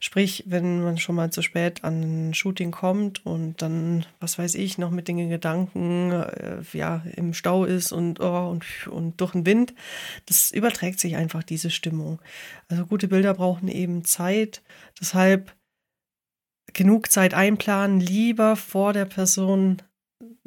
Sprich, 0.00 0.44
wenn 0.46 0.84
man 0.84 0.96
schon 0.96 1.16
mal 1.16 1.30
zu 1.30 1.42
spät 1.42 1.82
an 1.82 2.28
ein 2.28 2.34
Shooting 2.34 2.70
kommt 2.70 3.26
und 3.26 3.60
dann, 3.62 4.06
was 4.20 4.38
weiß 4.38 4.54
ich, 4.54 4.78
noch 4.78 4.92
mit 4.92 5.08
den 5.08 5.28
Gedanken 5.28 6.12
äh, 6.12 6.62
ja, 6.72 7.02
im 7.16 7.34
Stau 7.34 7.64
ist 7.64 7.90
und, 7.90 8.20
oh, 8.20 8.48
und, 8.48 8.86
und 8.86 9.20
durch 9.20 9.32
den 9.32 9.44
Wind, 9.44 9.74
das 10.26 10.52
überträgt 10.52 11.00
sich 11.00 11.16
einfach 11.16 11.42
diese 11.42 11.70
Stimmung. 11.70 12.20
Also 12.68 12.86
gute 12.86 13.08
Bilder 13.08 13.34
brauchen 13.34 13.66
eben 13.66 14.04
Zeit. 14.04 14.62
Deshalb 15.00 15.52
genug 16.74 17.10
Zeit 17.10 17.34
einplanen, 17.34 17.98
lieber 17.98 18.54
vor 18.54 18.92
der 18.92 19.04
Person 19.04 19.82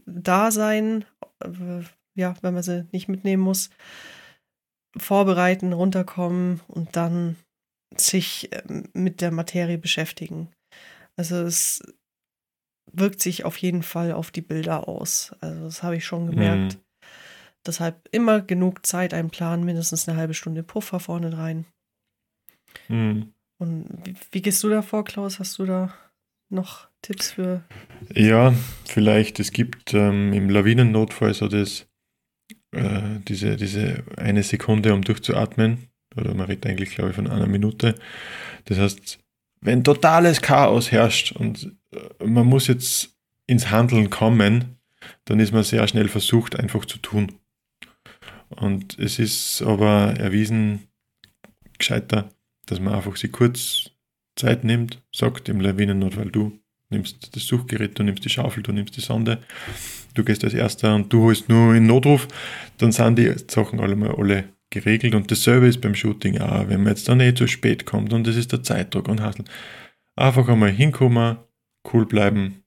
da 0.05 0.51
sein, 0.51 1.03
äh, 1.43 1.83
ja, 2.15 2.35
wenn 2.41 2.53
man 2.53 2.63
sie 2.63 2.87
nicht 2.91 3.09
mitnehmen 3.09 3.43
muss, 3.43 3.69
vorbereiten, 4.97 5.73
runterkommen 5.73 6.61
und 6.67 6.95
dann 6.95 7.37
sich 7.95 8.49
ähm, 8.51 8.89
mit 8.93 9.21
der 9.21 9.31
Materie 9.31 9.77
beschäftigen. 9.77 10.49
Also 11.17 11.37
es 11.37 11.81
wirkt 12.91 13.21
sich 13.21 13.45
auf 13.45 13.57
jeden 13.57 13.83
Fall 13.83 14.11
auf 14.11 14.31
die 14.31 14.41
Bilder 14.41 14.87
aus. 14.87 15.33
Also 15.39 15.63
das 15.63 15.83
habe 15.83 15.97
ich 15.97 16.05
schon 16.05 16.29
gemerkt. 16.29 16.77
Deshalb 17.65 18.09
immer 18.11 18.41
genug 18.41 18.85
Zeit 18.85 19.13
einplanen, 19.13 19.65
mindestens 19.65 20.07
eine 20.07 20.17
halbe 20.17 20.33
Stunde 20.33 20.63
Puffer 20.63 20.99
vorne 20.99 21.37
rein. 21.37 21.65
Mhm. 22.87 23.33
Und 23.59 23.87
wie, 24.03 24.15
wie 24.31 24.41
gehst 24.41 24.63
du 24.63 24.69
da 24.69 24.81
vor, 24.81 25.03
Klaus? 25.05 25.37
Hast 25.39 25.59
du 25.59 25.65
da 25.65 25.93
noch 26.49 26.87
Tipps 27.03 27.31
für? 27.31 27.63
Ja, 28.13 28.53
vielleicht, 28.85 29.39
es 29.39 29.51
gibt 29.51 29.93
ähm, 29.93 30.33
im 30.33 30.49
Lawinennotfall 30.49 31.33
so 31.35 31.47
das, 31.47 31.87
äh, 32.71 33.19
diese, 33.27 33.57
diese 33.57 34.03
eine 34.17 34.43
Sekunde, 34.43 34.93
um 34.93 35.03
durchzuatmen. 35.03 35.89
Oder 36.15 36.33
man 36.33 36.47
redet 36.47 36.65
eigentlich, 36.65 36.95
glaube 36.95 37.11
ich, 37.11 37.15
von 37.15 37.27
einer 37.27 37.47
Minute. 37.47 37.95
Das 38.65 38.79
heißt, 38.79 39.19
wenn 39.61 39.83
totales 39.83 40.41
Chaos 40.41 40.91
herrscht 40.91 41.31
und 41.31 41.75
äh, 41.93 42.25
man 42.25 42.47
muss 42.47 42.67
jetzt 42.67 43.15
ins 43.47 43.69
Handeln 43.69 44.09
kommen, 44.09 44.77
dann 45.25 45.39
ist 45.39 45.53
man 45.53 45.63
sehr 45.63 45.87
schnell 45.87 46.07
versucht, 46.07 46.59
einfach 46.59 46.85
zu 46.85 46.97
tun. 46.97 47.33
Und 48.49 48.99
es 48.99 49.19
ist 49.19 49.61
aber 49.61 50.13
erwiesen 50.17 50.87
gescheiter, 51.77 52.29
dass 52.65 52.79
man 52.79 52.93
einfach 52.93 53.15
sich 53.15 53.31
kurz 53.31 53.91
Zeit 54.35 54.63
nimmt, 54.63 55.01
sagt 55.13 55.49
im 55.49 55.61
Lawinennotfall, 55.61 56.29
du 56.31 56.59
nimmst 56.89 57.35
das 57.35 57.45
Suchgerät, 57.45 57.97
du 57.97 58.03
nimmst 58.03 58.25
die 58.25 58.29
Schaufel, 58.29 58.63
du 58.63 58.71
nimmst 58.71 58.95
die 58.97 59.01
Sonde, 59.01 59.41
du 60.13 60.23
gehst 60.23 60.43
als 60.43 60.53
Erster 60.53 60.95
und 60.95 61.11
du 61.11 61.23
holst 61.23 61.49
nur 61.49 61.75
in 61.75 61.85
Notruf, 61.85 62.27
dann 62.77 62.91
sind 62.91 63.17
die 63.17 63.33
Sachen 63.47 63.79
alle 63.79 63.95
mal 63.95 64.15
alle 64.15 64.45
geregelt 64.69 65.15
und 65.15 65.29
dasselbe 65.29 65.67
ist 65.67 65.81
beim 65.81 65.95
Shooting 65.95 66.39
auch, 66.39 66.69
wenn 66.69 66.83
man 66.83 66.93
jetzt 66.93 67.07
dann 67.09 67.19
eh 67.19 67.33
zu 67.33 67.47
spät 67.47 67.85
kommt 67.85 68.13
und 68.13 68.25
das 68.25 68.37
ist 68.37 68.51
der 68.51 68.63
Zeitdruck 68.63 69.07
und 69.07 69.21
Hassel. 69.21 69.45
Einfach 70.15 70.47
einmal 70.47 70.71
hinkommen, 70.71 71.37
cool 71.93 72.05
bleiben. 72.05 72.63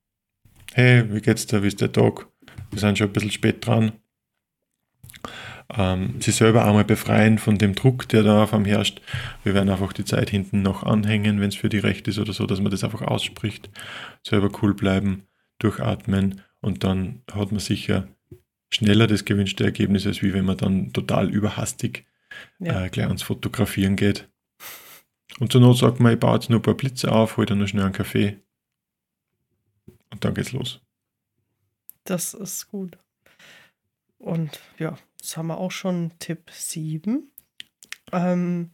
Hey, 0.72 1.04
wie 1.12 1.20
geht's 1.20 1.46
dir, 1.46 1.62
wie 1.62 1.68
ist 1.68 1.80
der 1.80 1.92
Tag? 1.92 2.26
Wir 2.70 2.80
sind 2.80 2.98
schon 2.98 3.08
ein 3.08 3.12
bisschen 3.12 3.30
spät 3.30 3.66
dran. 3.66 3.92
Ähm, 5.76 6.16
sie 6.20 6.30
selber 6.30 6.66
einmal 6.66 6.84
befreien 6.84 7.38
von 7.38 7.56
dem 7.56 7.74
Druck, 7.74 8.08
der 8.08 8.22
da 8.22 8.42
auf 8.42 8.52
einem 8.52 8.64
herrscht. 8.64 9.00
Wir 9.42 9.54
werden 9.54 9.70
einfach 9.70 9.92
die 9.92 10.04
Zeit 10.04 10.30
hinten 10.30 10.62
noch 10.62 10.82
anhängen, 10.82 11.40
wenn 11.40 11.48
es 11.48 11.56
für 11.56 11.68
die 11.68 11.78
recht 11.78 12.06
ist 12.06 12.18
oder 12.18 12.32
so, 12.32 12.46
dass 12.46 12.60
man 12.60 12.70
das 12.70 12.84
einfach 12.84 13.02
ausspricht. 13.02 13.70
Selber 14.22 14.50
cool 14.62 14.74
bleiben, 14.74 15.26
durchatmen 15.58 16.42
und 16.64 16.82
dann 16.84 17.22
hat 17.32 17.50
man 17.52 17.60
sicher 17.60 18.08
schneller 18.70 19.06
das 19.06 19.24
gewünschte 19.24 19.64
Ergebnis, 19.64 20.06
als 20.06 20.22
wie 20.22 20.32
wenn 20.32 20.44
man 20.44 20.56
dann 20.56 20.92
total 20.92 21.30
überhastig 21.30 22.06
Ja. 22.58 22.84
äh, 22.84 22.88
gleich 22.88 23.06
ans 23.06 23.22
Fotografieren 23.22 23.96
geht. 23.96 24.28
Und 25.40 25.52
zur 25.52 25.60
Not 25.60 25.78
sagt 25.78 26.00
man, 26.00 26.12
ich 26.14 26.20
baue 26.20 26.34
jetzt 26.34 26.50
nur 26.50 26.58
ein 26.58 26.62
paar 26.62 26.74
Blitze 26.74 27.12
auf, 27.12 27.36
hol 27.36 27.46
dann 27.46 27.58
noch 27.58 27.68
schnell 27.68 27.84
einen 27.84 27.92
Kaffee 27.92 28.40
und 30.10 30.24
dann 30.24 30.34
geht's 30.34 30.52
los. 30.52 30.80
Das 32.04 32.34
ist 32.34 32.68
gut. 32.68 32.98
Und 34.18 34.60
ja, 34.78 34.98
das 35.18 35.36
haben 35.36 35.48
wir 35.48 35.58
auch 35.58 35.70
schon 35.70 36.12
Tipp 36.18 36.50
7. 36.50 37.30
Ähm, 38.12 38.70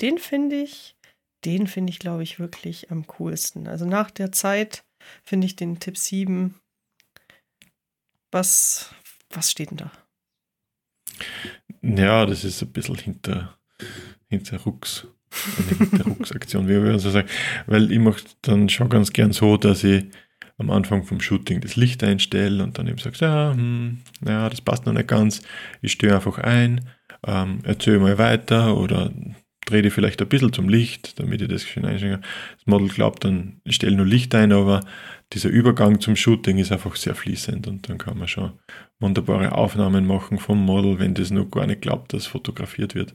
den 0.00 0.18
finde 0.18 0.56
ich, 0.62 0.96
den 1.44 1.66
finde 1.66 1.90
ich, 1.90 1.98
glaube 1.98 2.22
ich, 2.22 2.38
wirklich 2.38 2.90
am 2.90 3.06
coolsten. 3.06 3.66
Also 3.68 3.84
nach 3.86 4.10
der 4.10 4.32
Zeit 4.32 4.84
finde 5.24 5.46
ich 5.46 5.56
den 5.56 5.78
Tipp 5.80 5.96
7. 5.98 6.54
Was, 8.30 8.94
was 9.30 9.50
steht 9.50 9.70
denn 9.70 9.78
da? 9.78 9.92
Ja, 11.82 12.26
das 12.26 12.44
ist 12.44 12.62
ein 12.62 12.72
bisschen 12.72 12.96
hinter, 12.96 13.58
hinter 14.28 14.58
Rucks. 14.58 15.06
Eine 15.58 15.78
Hinterrucksaktion, 15.78 16.68
wie 16.68 16.82
wir 16.82 16.98
so 16.98 17.10
sagen. 17.10 17.28
Weil 17.66 17.92
ich 17.92 17.98
mache 17.98 18.22
dann 18.42 18.68
schon 18.68 18.88
ganz 18.88 19.12
gern 19.12 19.32
so, 19.32 19.56
dass 19.56 19.84
ich 19.84 20.06
am 20.56 20.70
Anfang 20.70 21.04
vom 21.04 21.20
Shooting 21.20 21.60
das 21.60 21.76
Licht 21.76 22.02
einstelle 22.02 22.62
und 22.64 22.78
dann 22.78 22.88
eben 22.88 22.98
sage, 22.98 23.16
ja, 23.20 23.52
hm, 23.52 23.98
ja, 24.26 24.48
das 24.48 24.60
passt 24.60 24.86
noch 24.86 24.92
nicht 24.92 25.08
ganz. 25.08 25.42
Ich 25.82 25.92
störe 25.92 26.16
einfach 26.16 26.38
ein, 26.38 26.88
ähm, 27.26 27.60
erzähle 27.62 28.00
mal 28.00 28.18
weiter 28.18 28.76
oder 28.76 29.12
drehe 29.68 29.82
die 29.82 29.90
vielleicht 29.90 30.20
ein 30.22 30.28
bisschen 30.28 30.52
zum 30.52 30.68
Licht, 30.68 31.18
damit 31.18 31.40
ich 31.42 31.48
das 31.48 31.62
schön 31.62 31.84
einstellen 31.84 32.20
kann. 32.20 32.30
Das 32.56 32.66
Model 32.66 32.88
glaubt 32.88 33.24
dann, 33.24 33.60
ich 33.64 33.74
stelle 33.76 33.96
nur 33.96 34.06
Licht 34.06 34.34
ein, 34.34 34.52
aber 34.52 34.80
dieser 35.32 35.48
Übergang 35.50 36.00
zum 36.00 36.16
Shooting 36.16 36.58
ist 36.58 36.72
einfach 36.72 36.96
sehr 36.96 37.14
fließend 37.14 37.66
und 37.66 37.88
dann 37.88 37.98
kann 37.98 38.18
man 38.18 38.28
schon 38.28 38.52
wunderbare 39.00 39.52
Aufnahmen 39.52 40.06
machen 40.06 40.38
vom 40.38 40.58
Model, 40.64 40.98
wenn 40.98 41.14
das 41.14 41.30
noch 41.30 41.50
gar 41.50 41.66
nicht 41.66 41.82
glaubt, 41.82 42.12
dass 42.12 42.26
fotografiert 42.26 42.94
wird. 42.94 43.14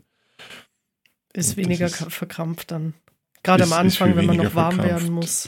Ist 1.34 1.52
Und 1.58 1.58
weniger 1.66 1.88
ist- 1.88 2.04
verkrampft 2.14 2.72
dann. 2.72 2.94
Gerade 3.42 3.64
am 3.64 3.74
Anfang, 3.74 4.16
wenn 4.16 4.26
man 4.28 4.38
noch 4.38 4.56
warm 4.56 4.76
verkrampft. 4.76 5.04
werden 5.06 5.14
muss. 5.16 5.48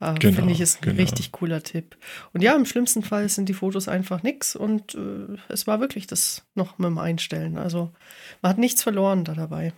Äh, 0.00 0.14
Genau, 0.18 0.34
Finde 0.38 0.52
ich, 0.52 0.60
ist 0.60 0.78
ein 0.78 0.96
genau. 0.96 1.00
richtig 1.02 1.30
cooler 1.30 1.62
Tipp. 1.62 1.96
Und 2.32 2.42
ja, 2.42 2.56
im 2.56 2.64
schlimmsten 2.66 3.04
Fall 3.04 3.28
sind 3.28 3.48
die 3.48 3.54
Fotos 3.54 3.86
einfach 3.86 4.24
nix 4.24 4.56
und 4.56 4.96
äh, 4.96 5.36
es 5.48 5.68
war 5.68 5.78
wirklich 5.78 6.08
das 6.08 6.44
noch 6.56 6.78
mit 6.78 6.88
dem 6.88 6.98
Einstellen. 6.98 7.56
Also 7.56 7.92
man 8.40 8.50
hat 8.50 8.58
nichts 8.58 8.82
verloren 8.82 9.22
da 9.22 9.34
dabei. 9.34 9.72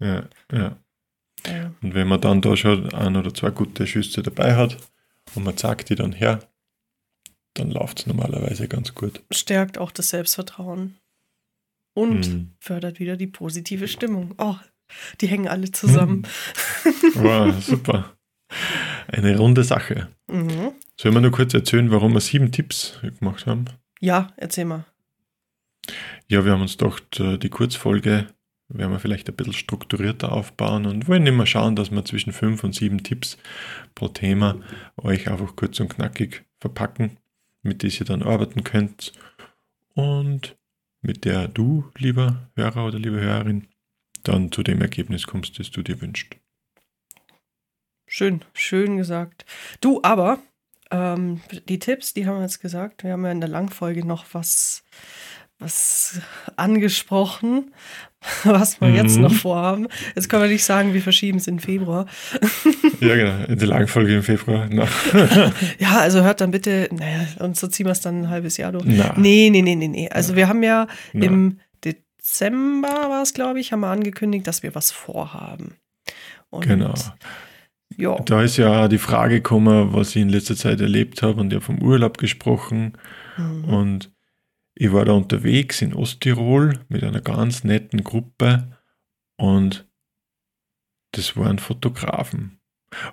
Ja, 0.00 0.28
ja. 0.52 0.76
Und 1.82 1.94
wenn 1.94 2.08
man 2.08 2.20
dann 2.20 2.40
da 2.42 2.56
schon 2.56 2.92
ein 2.92 3.16
oder 3.16 3.32
zwei 3.32 3.50
gute 3.50 3.86
Schüsse 3.86 4.22
dabei 4.22 4.56
hat 4.56 4.76
und 5.34 5.44
man 5.44 5.56
zeigt 5.56 5.88
die 5.88 5.94
dann 5.94 6.12
her, 6.12 6.40
dann 7.54 7.70
läuft 7.70 8.00
es 8.00 8.06
normalerweise 8.06 8.68
ganz 8.68 8.94
gut. 8.94 9.22
stärkt 9.30 9.78
auch 9.78 9.90
das 9.90 10.10
Selbstvertrauen 10.10 10.96
und 11.94 12.26
Hm. 12.26 12.50
fördert 12.60 13.00
wieder 13.00 13.16
die 13.16 13.26
positive 13.26 13.88
Stimmung. 13.88 14.34
Oh, 14.38 14.56
die 15.20 15.26
hängen 15.28 15.48
alle 15.48 15.70
zusammen. 15.72 16.26
Wow, 17.14 17.54
super. 17.62 18.16
Eine 19.08 19.36
runde 19.38 19.64
Sache. 19.64 20.08
Mhm. 20.28 20.72
Sollen 20.96 21.14
wir 21.14 21.20
nur 21.20 21.30
kurz 21.32 21.54
erzählen, 21.54 21.90
warum 21.90 22.12
wir 22.14 22.20
sieben 22.20 22.52
Tipps 22.52 22.98
gemacht 23.18 23.46
haben? 23.46 23.64
Ja, 24.00 24.32
erzähl 24.36 24.64
mal. 24.64 24.84
Ja, 26.28 26.44
wir 26.44 26.52
haben 26.52 26.62
uns 26.62 26.76
gedacht, 26.78 27.18
äh, 27.20 27.38
die 27.38 27.48
Kurzfolge 27.48 28.26
werden 28.70 28.92
wir 28.92 29.00
vielleicht 29.00 29.28
ein 29.28 29.36
bisschen 29.36 29.52
strukturierter 29.52 30.32
aufbauen 30.32 30.86
und 30.86 31.08
wollen 31.08 31.26
immer 31.26 31.46
schauen, 31.46 31.76
dass 31.76 31.90
wir 31.90 32.04
zwischen 32.04 32.32
fünf 32.32 32.64
und 32.64 32.74
sieben 32.74 33.02
Tipps 33.02 33.36
pro 33.94 34.08
Thema 34.08 34.60
euch 34.96 35.28
einfach 35.28 35.56
kurz 35.56 35.80
und 35.80 35.88
knackig 35.88 36.44
verpacken, 36.60 37.18
mit 37.62 37.82
denen 37.82 37.92
ihr 37.98 38.06
dann 38.06 38.22
arbeiten 38.22 38.64
könnt 38.64 39.12
und 39.94 40.56
mit 41.02 41.24
der 41.24 41.48
du, 41.48 41.90
lieber 41.96 42.48
Hörer 42.56 42.86
oder 42.86 42.98
liebe 42.98 43.20
Hörerin, 43.20 43.66
dann 44.22 44.52
zu 44.52 44.62
dem 44.62 44.80
Ergebnis 44.80 45.26
kommst, 45.26 45.58
das 45.58 45.70
du 45.70 45.82
dir 45.82 46.00
wünschst. 46.00 46.36
Schön, 48.06 48.44
schön 48.52 48.96
gesagt. 48.96 49.46
Du, 49.80 50.00
aber 50.02 50.40
ähm, 50.90 51.40
die 51.68 51.78
Tipps, 51.78 52.12
die 52.12 52.26
haben 52.26 52.36
wir 52.36 52.42
jetzt 52.42 52.60
gesagt. 52.60 53.04
Wir 53.04 53.12
haben 53.12 53.24
ja 53.24 53.30
in 53.30 53.40
der 53.40 53.48
Langfolge 53.48 54.04
noch 54.04 54.26
was, 54.32 54.82
was 55.58 56.20
angesprochen, 56.56 57.72
was 58.44 58.80
wir 58.80 58.88
mhm. 58.88 58.96
jetzt 58.96 59.16
noch 59.18 59.32
vorhaben. 59.32 59.88
Jetzt 60.14 60.28
können 60.28 60.42
wir 60.42 60.50
nicht 60.50 60.64
sagen, 60.64 60.92
wir 60.92 61.00
verschieben 61.00 61.38
es 61.38 61.46
in 61.46 61.58
Februar. 61.58 62.06
ja, 63.00 63.16
genau, 63.16 63.44
in 63.46 63.58
der 63.58 63.68
Langfolge 63.68 64.16
im 64.16 64.22
Februar. 64.22 64.68
No. 64.68 64.86
ja, 65.78 65.98
also 65.98 66.22
hört 66.22 66.40
dann 66.40 66.50
bitte, 66.50 66.88
naja, 66.92 67.26
und 67.38 67.56
so 67.56 67.66
ziehen 67.66 67.86
wir 67.86 67.92
es 67.92 68.02
dann 68.02 68.22
ein 68.22 68.28
halbes 68.28 68.58
Jahr 68.58 68.72
durch. 68.72 68.84
Na. 68.86 69.14
Nee, 69.16 69.48
nee, 69.50 69.62
nee, 69.62 69.74
nee, 69.74 69.88
nee. 69.88 70.08
Also 70.10 70.36
wir 70.36 70.48
haben 70.48 70.62
ja 70.62 70.86
Na. 71.14 71.26
im 71.26 71.60
Dezember 71.82 72.88
war 72.88 73.22
es, 73.22 73.32
glaube 73.32 73.58
ich, 73.58 73.72
haben 73.72 73.80
wir 73.80 73.88
angekündigt, 73.88 74.46
dass 74.46 74.62
wir 74.62 74.74
was 74.74 74.90
vorhaben. 74.90 75.76
Und 76.50 76.66
genau. 76.66 76.94
Ja. 77.96 78.16
Da 78.20 78.42
ist 78.42 78.56
ja 78.56 78.88
die 78.88 78.98
Frage 78.98 79.36
gekommen, 79.36 79.92
was 79.92 80.10
ich 80.10 80.22
in 80.22 80.28
letzter 80.28 80.56
Zeit 80.56 80.80
erlebt 80.80 81.22
habe 81.22 81.40
und 81.40 81.52
ja 81.52 81.60
vom 81.60 81.82
Urlaub 81.82 82.18
gesprochen. 82.18 82.92
Mhm. 83.36 83.64
Und 83.64 84.10
ich 84.74 84.92
war 84.92 85.04
da 85.04 85.12
unterwegs 85.12 85.82
in 85.82 85.94
Osttirol 85.94 86.80
mit 86.88 87.04
einer 87.04 87.20
ganz 87.20 87.64
netten 87.64 88.04
Gruppe 88.04 88.78
und 89.36 89.88
das 91.12 91.36
waren 91.36 91.58
Fotografen. 91.58 92.60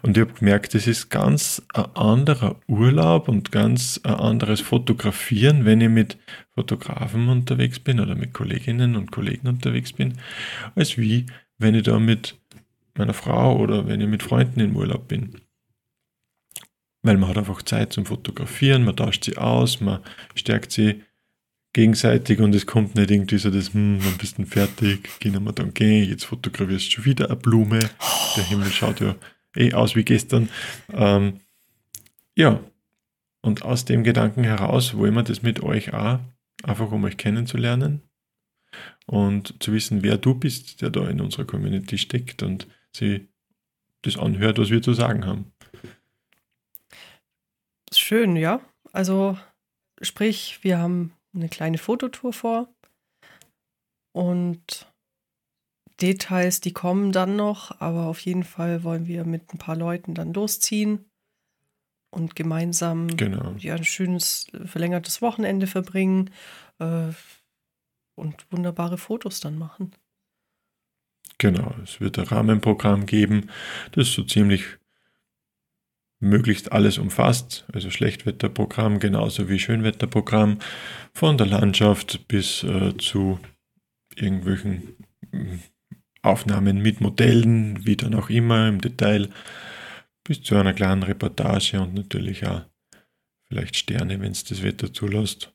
Und 0.02 0.18
ich 0.18 0.22
habe 0.22 0.34
gemerkt, 0.34 0.74
das 0.74 0.88
ist 0.88 1.10
ganz 1.10 1.62
ein 1.74 1.86
anderer 1.96 2.60
Urlaub 2.68 3.28
und 3.28 3.52
ganz 3.52 4.00
ein 4.04 4.16
anderes 4.16 4.60
Fotografieren, 4.60 5.66
wenn 5.66 5.82
ich 5.82 5.90
mit 5.90 6.18
Fotografen 6.56 7.30
unterwegs 7.30 7.80
bin 7.80 8.00
oder 8.00 8.16
mit 8.16 8.34
Kolleginnen 8.34 8.96
und 8.96 9.12
Kollegen 9.12 9.48
unterwegs 9.48 9.94
bin, 9.94 10.14
als 10.76 10.98
wie 10.98 11.28
wenn 11.60 11.76
ich 11.76 11.84
da 11.84 12.00
mit 12.00 12.40
meiner 12.96 13.14
Frau 13.14 13.58
oder 13.58 13.88
wenn 13.88 14.02
ich 14.02 14.08
mit 14.08 14.24
Freunden 14.24 14.60
im 14.60 14.76
Urlaub 14.76 15.08
bin. 15.08 15.42
Weil 17.04 17.18
man 17.18 17.30
hat 17.30 17.38
einfach 17.38 17.62
Zeit 17.62 17.94
zum 17.94 18.06
Fotografieren, 18.06 18.84
man 18.84 18.96
tauscht 18.96 19.26
sie 19.26 19.38
aus, 19.38 19.80
man 19.80 20.00
stärkt 20.34 20.72
sie 20.72 21.04
gegenseitig 21.78 22.40
und 22.40 22.56
es 22.56 22.66
kommt 22.66 22.96
nicht 22.96 23.12
irgendwie 23.12 23.38
so 23.38 23.52
das, 23.52 23.72
hm, 23.72 24.00
wann 24.02 24.18
bist 24.18 24.40
du 24.40 24.46
fertig, 24.46 25.20
gehen 25.20 25.44
wir 25.44 25.54
dann 25.54 25.76
gehen, 25.76 26.10
jetzt 26.10 26.24
fotografierst 26.24 26.88
du 26.88 26.92
schon 26.92 27.06
wieder 27.06 27.28
eine 27.28 27.36
Blume, 27.36 27.78
der 28.36 28.44
Himmel 28.46 28.72
schaut 28.72 29.00
ja 29.00 29.16
eh 29.56 29.74
aus 29.74 29.96
wie 29.96 30.04
gestern. 30.04 30.50
Ähm, 30.92 31.40
ja, 32.36 32.60
und 33.42 33.62
aus 33.62 33.86
dem 33.86 34.04
Gedanken 34.04 34.44
heraus 34.44 34.98
wollen 34.98 35.14
wir 35.14 35.22
das 35.22 35.44
mit 35.44 35.62
euch 35.62 35.94
auch, 35.94 36.20
einfach 36.64 36.92
um 36.92 37.04
euch 37.04 37.18
kennenzulernen 37.18 38.02
und 39.06 39.62
zu 39.62 39.72
wissen, 39.72 40.02
wer 40.02 40.18
du 40.18 40.34
bist, 40.34 40.82
der 40.82 40.90
da 40.90 41.08
in 41.08 41.22
unserer 41.22 41.46
Community 41.46 42.00
steckt 42.00 42.42
und 42.42 42.68
sie 42.92 43.28
das 44.02 44.18
anhört, 44.18 44.58
was 44.58 44.72
wir 44.72 44.82
zu 44.82 44.94
sagen 44.94 45.28
haben. 45.28 45.52
Schön, 47.94 48.36
ja. 48.36 48.62
Also 48.92 49.38
sprich, 50.02 50.58
wir 50.64 50.80
haben 50.80 51.14
eine 51.38 51.50
kleine 51.50 51.78
Fototour 51.78 52.34
vor 52.34 52.74
und 54.14 54.92
Details, 56.02 56.60
die 56.60 56.74
kommen 56.74 57.12
dann 57.12 57.36
noch, 57.36 57.82
aber 57.82 58.06
auf 58.06 58.20
jeden 58.20 58.44
Fall 58.44 58.84
wollen 58.84 59.08
wir 59.08 59.26
mit 59.26 59.54
ein 59.54 59.58
paar 59.58 59.76
Leuten 59.76 60.14
dann 60.14 60.34
losziehen 60.34 61.10
und 62.12 62.36
gemeinsam 62.36 63.08
genau. 63.16 63.56
ja, 63.58 63.76
ein 63.76 63.84
schönes 63.84 64.48
verlängertes 64.66 65.22
Wochenende 65.22 65.68
verbringen 65.68 66.30
äh, 66.80 67.10
und 68.16 68.52
wunderbare 68.52 68.98
Fotos 68.98 69.40
dann 69.40 69.58
machen. 69.58 69.96
Genau, 71.40 71.76
es 71.84 72.00
wird 72.00 72.18
ein 72.18 72.26
Rahmenprogramm 72.26 73.06
geben, 73.06 73.50
das 73.92 74.12
so 74.12 74.24
ziemlich 74.24 74.78
möglichst 76.20 76.72
alles 76.72 76.98
umfasst, 76.98 77.66
also 77.74 77.90
Schlechtwetterprogramm 77.90 79.00
genauso 79.00 79.50
wie 79.50 79.60
Schönwetterprogramm, 79.60 80.60
von 81.14 81.38
der 81.38 81.48
Landschaft 81.48 82.28
bis 82.28 82.64
äh, 82.64 82.98
zu 82.98 83.40
irgendwelchen 84.16 84.96
hm, 85.32 85.60
Aufnahmen 86.24 86.82
mit 86.82 87.02
Modellen, 87.02 87.86
wie 87.86 87.96
dann 87.96 88.16
auch 88.16 88.30
immer 88.30 88.68
im 88.68 88.82
Detail, 88.82 89.30
bis 90.24 90.42
zu 90.42 90.56
einer 90.56 90.74
kleinen 90.74 91.04
Reportage 91.04 91.80
und 91.80 91.94
natürlich 91.94 92.46
auch 92.46 92.64
vielleicht 93.48 93.78
Sterne, 93.78 94.20
wenn 94.20 94.32
es 94.32 94.44
das 94.44 94.64
Wetter 94.64 94.92
zulässt. 94.92 95.54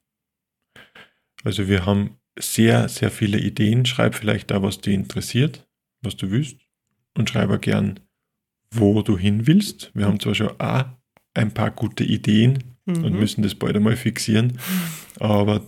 Also 1.45 1.69
wir 1.69 1.85
haben 1.85 2.19
sehr, 2.39 2.89
sehr 2.89 3.11
viele 3.11 3.39
Ideen. 3.39 3.85
Schreib 3.85 4.15
vielleicht 4.15 4.51
da, 4.51 4.63
was 4.63 4.81
dich 4.81 4.95
interessiert 4.95 5.67
was 6.03 6.17
du 6.17 6.31
willst 6.31 6.57
und 7.17 7.31
schreibe 7.31 7.59
gern, 7.59 8.01
wo 8.73 9.03
du 9.03 9.19
hin 9.19 9.47
willst. 9.47 9.91
Wir 9.95 10.07
haben 10.07 10.21
zwar 10.21 10.35
schon 10.35 10.61
auch 10.61 10.85
ein 11.35 11.53
paar 11.53 11.71
gute 11.71 12.05
Ideen 12.05 12.77
mhm. 12.87 13.05
und 13.05 13.13
müssen 13.15 13.43
das 13.43 13.55
bald 13.55 13.77
einmal 13.77 13.97
fixieren, 13.97 14.59
aber 15.19 15.63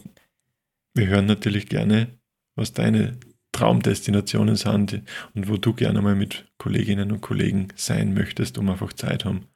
wir 0.95 1.07
hören 1.07 1.27
natürlich 1.27 1.69
gerne, 1.69 2.09
was 2.57 2.73
deine 2.73 3.19
Traumdestinationen 3.53 4.57
sind 4.57 5.03
und 5.35 5.49
wo 5.49 5.57
du 5.57 5.73
gerne 5.73 6.03
mal 6.03 6.17
mit 6.17 6.47
Kolleginnen 6.59 7.13
und 7.13 7.21
Kollegen 7.21 7.69
sein 7.77 8.13
möchtest, 8.13 8.59
um 8.59 8.69
einfach 8.69 8.93
Zeit, 8.93 9.25
haben, 9.25 9.47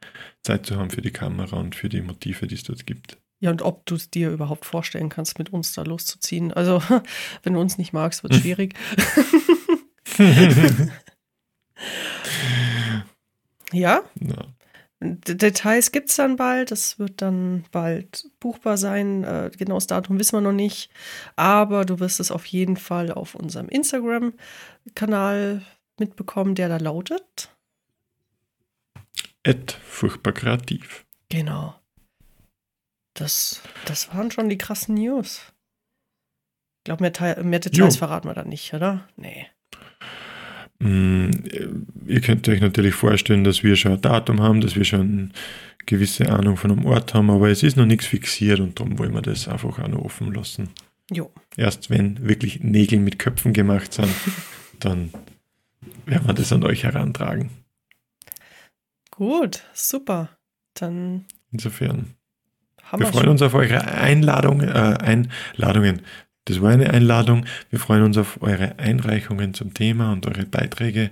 Zeit 0.42 0.66
zu 0.66 0.76
haben 0.76 0.90
für 0.90 1.02
die 1.02 1.10
Kamera 1.10 1.56
und 1.56 1.74
für 1.74 1.88
die 1.88 2.00
Motive, 2.00 2.46
die 2.46 2.54
es 2.54 2.62
dort 2.62 2.86
gibt. 2.86 3.18
Ja, 3.40 3.50
und 3.50 3.62
ob 3.62 3.86
du 3.86 3.94
es 3.94 4.10
dir 4.10 4.30
überhaupt 4.30 4.64
vorstellen 4.64 5.08
kannst, 5.08 5.38
mit 5.38 5.52
uns 5.52 5.72
da 5.72 5.82
loszuziehen. 5.82 6.52
Also, 6.52 6.82
wenn 7.42 7.54
du 7.54 7.60
uns 7.60 7.78
nicht 7.78 7.92
magst, 7.92 8.22
wird 8.22 8.34
es 8.34 8.40
schwierig. 8.40 8.74
ja. 13.72 14.02
ja. 14.20 14.46
Details 15.00 15.92
gibt 15.92 16.10
es 16.10 16.16
dann 16.16 16.36
bald. 16.36 16.70
Das 16.70 16.98
wird 16.98 17.22
dann 17.22 17.64
bald 17.70 18.28
buchbar 18.40 18.76
sein. 18.76 19.22
Äh, 19.24 19.50
genaues 19.56 19.86
Datum 19.86 20.18
wissen 20.18 20.36
wir 20.36 20.40
noch 20.40 20.52
nicht. 20.52 20.90
Aber 21.36 21.84
du 21.84 22.00
wirst 22.00 22.18
es 22.20 22.30
auf 22.30 22.46
jeden 22.46 22.76
Fall 22.76 23.12
auf 23.12 23.34
unserem 23.34 23.68
Instagram-Kanal 23.68 25.62
mitbekommen, 25.98 26.54
der 26.54 26.68
da 26.68 26.78
lautet. 26.78 27.54
Et 29.44 29.72
furchtbar 29.72 30.32
kreativ. 30.32 31.06
Genau. 31.28 31.74
Das, 33.14 33.62
das 33.84 34.12
waren 34.14 34.30
schon 34.30 34.48
die 34.48 34.58
krassen 34.58 34.94
News. 34.94 35.42
Ich 36.78 36.84
glaube, 36.84 37.02
mehr, 37.02 37.44
mehr 37.44 37.58
Details 37.60 37.94
jo. 37.94 37.98
verraten 37.98 38.28
wir 38.28 38.34
dann 38.34 38.48
nicht, 38.48 38.74
oder? 38.74 39.08
Nee. 39.16 39.46
Mm, 40.80 41.30
ihr 42.06 42.20
könnt 42.20 42.48
euch 42.48 42.60
natürlich 42.60 42.94
vorstellen, 42.94 43.44
dass 43.44 43.62
wir 43.62 43.76
schon 43.76 43.92
ein 43.92 44.00
Datum 44.00 44.40
haben, 44.40 44.60
dass 44.60 44.76
wir 44.76 44.84
schon 44.84 45.00
eine 45.00 45.30
gewisse 45.86 46.30
Ahnung 46.30 46.56
von 46.56 46.70
einem 46.70 46.86
Ort 46.86 47.14
haben, 47.14 47.30
aber 47.30 47.48
es 47.48 47.62
ist 47.62 47.76
noch 47.76 47.86
nichts 47.86 48.06
fixiert 48.06 48.60
und 48.60 48.78
darum 48.78 48.98
wollen 48.98 49.14
wir 49.14 49.22
das 49.22 49.48
einfach 49.48 49.78
auch 49.78 49.88
noch 49.88 50.04
offen 50.04 50.32
lassen. 50.32 50.70
Jo. 51.10 51.32
Erst 51.56 51.90
wenn 51.90 52.28
wirklich 52.28 52.60
Nägel 52.60 53.00
mit 53.00 53.18
Köpfen 53.18 53.52
gemacht 53.52 53.92
sind, 53.92 54.14
dann 54.80 55.10
werden 56.06 56.26
wir 56.26 56.34
das 56.34 56.52
an 56.52 56.64
euch 56.64 56.84
herantragen. 56.84 57.50
Gut, 59.10 59.64
super. 59.72 60.28
Dann. 60.74 61.24
Insofern. 61.50 62.14
wir 62.96 63.06
freuen 63.06 63.24
schon. 63.24 63.28
uns 63.28 63.42
auf 63.42 63.54
eure 63.54 63.84
Einladung, 63.84 64.60
äh, 64.60 64.68
Einladungen. 64.68 66.02
Das 66.48 66.62
war 66.62 66.70
eine 66.70 66.88
Einladung. 66.88 67.44
Wir 67.68 67.78
freuen 67.78 68.04
uns 68.04 68.16
auf 68.16 68.40
eure 68.40 68.78
Einreichungen 68.78 69.52
zum 69.52 69.74
Thema 69.74 70.12
und 70.12 70.26
eure 70.26 70.46
Beiträge 70.46 71.10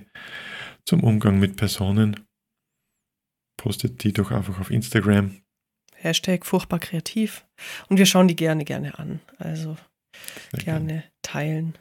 zum 0.83 1.03
Umgang 1.03 1.37
mit 1.37 1.57
Personen. 1.57 2.25
Postet 3.55 4.03
die 4.03 4.13
doch 4.13 4.31
einfach 4.31 4.59
auf 4.59 4.71
Instagram. 4.71 5.39
Hashtag 5.93 6.43
furchtbar 6.43 6.79
kreativ. 6.79 7.45
Und 7.87 7.97
wir 7.99 8.07
schauen 8.07 8.27
die 8.27 8.35
gerne, 8.35 8.65
gerne 8.65 8.97
an. 8.97 9.19
Also 9.37 9.77
Sehr 10.53 10.63
gerne 10.63 10.87
gern. 10.87 11.03
teilen. 11.21 11.77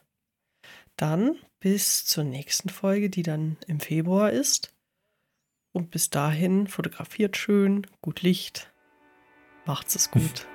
Dann 0.97 1.37
bis 1.59 2.05
zur 2.05 2.25
nächsten 2.25 2.69
Folge, 2.69 3.09
die 3.09 3.23
dann 3.23 3.57
im 3.67 3.81
Februar 3.81 4.33
ist. 4.33 4.75
Und 5.73 5.91
bis 5.91 6.11
dahin 6.11 6.67
fotografiert 6.67 7.39
schön, 7.39 7.87
gut 8.03 8.21
Licht. 8.21 8.71
Macht's 9.65 9.95
es 9.95 10.11
gut. 10.11 10.47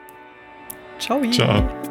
Ciao. 0.99 1.27
Ciao. 1.31 1.90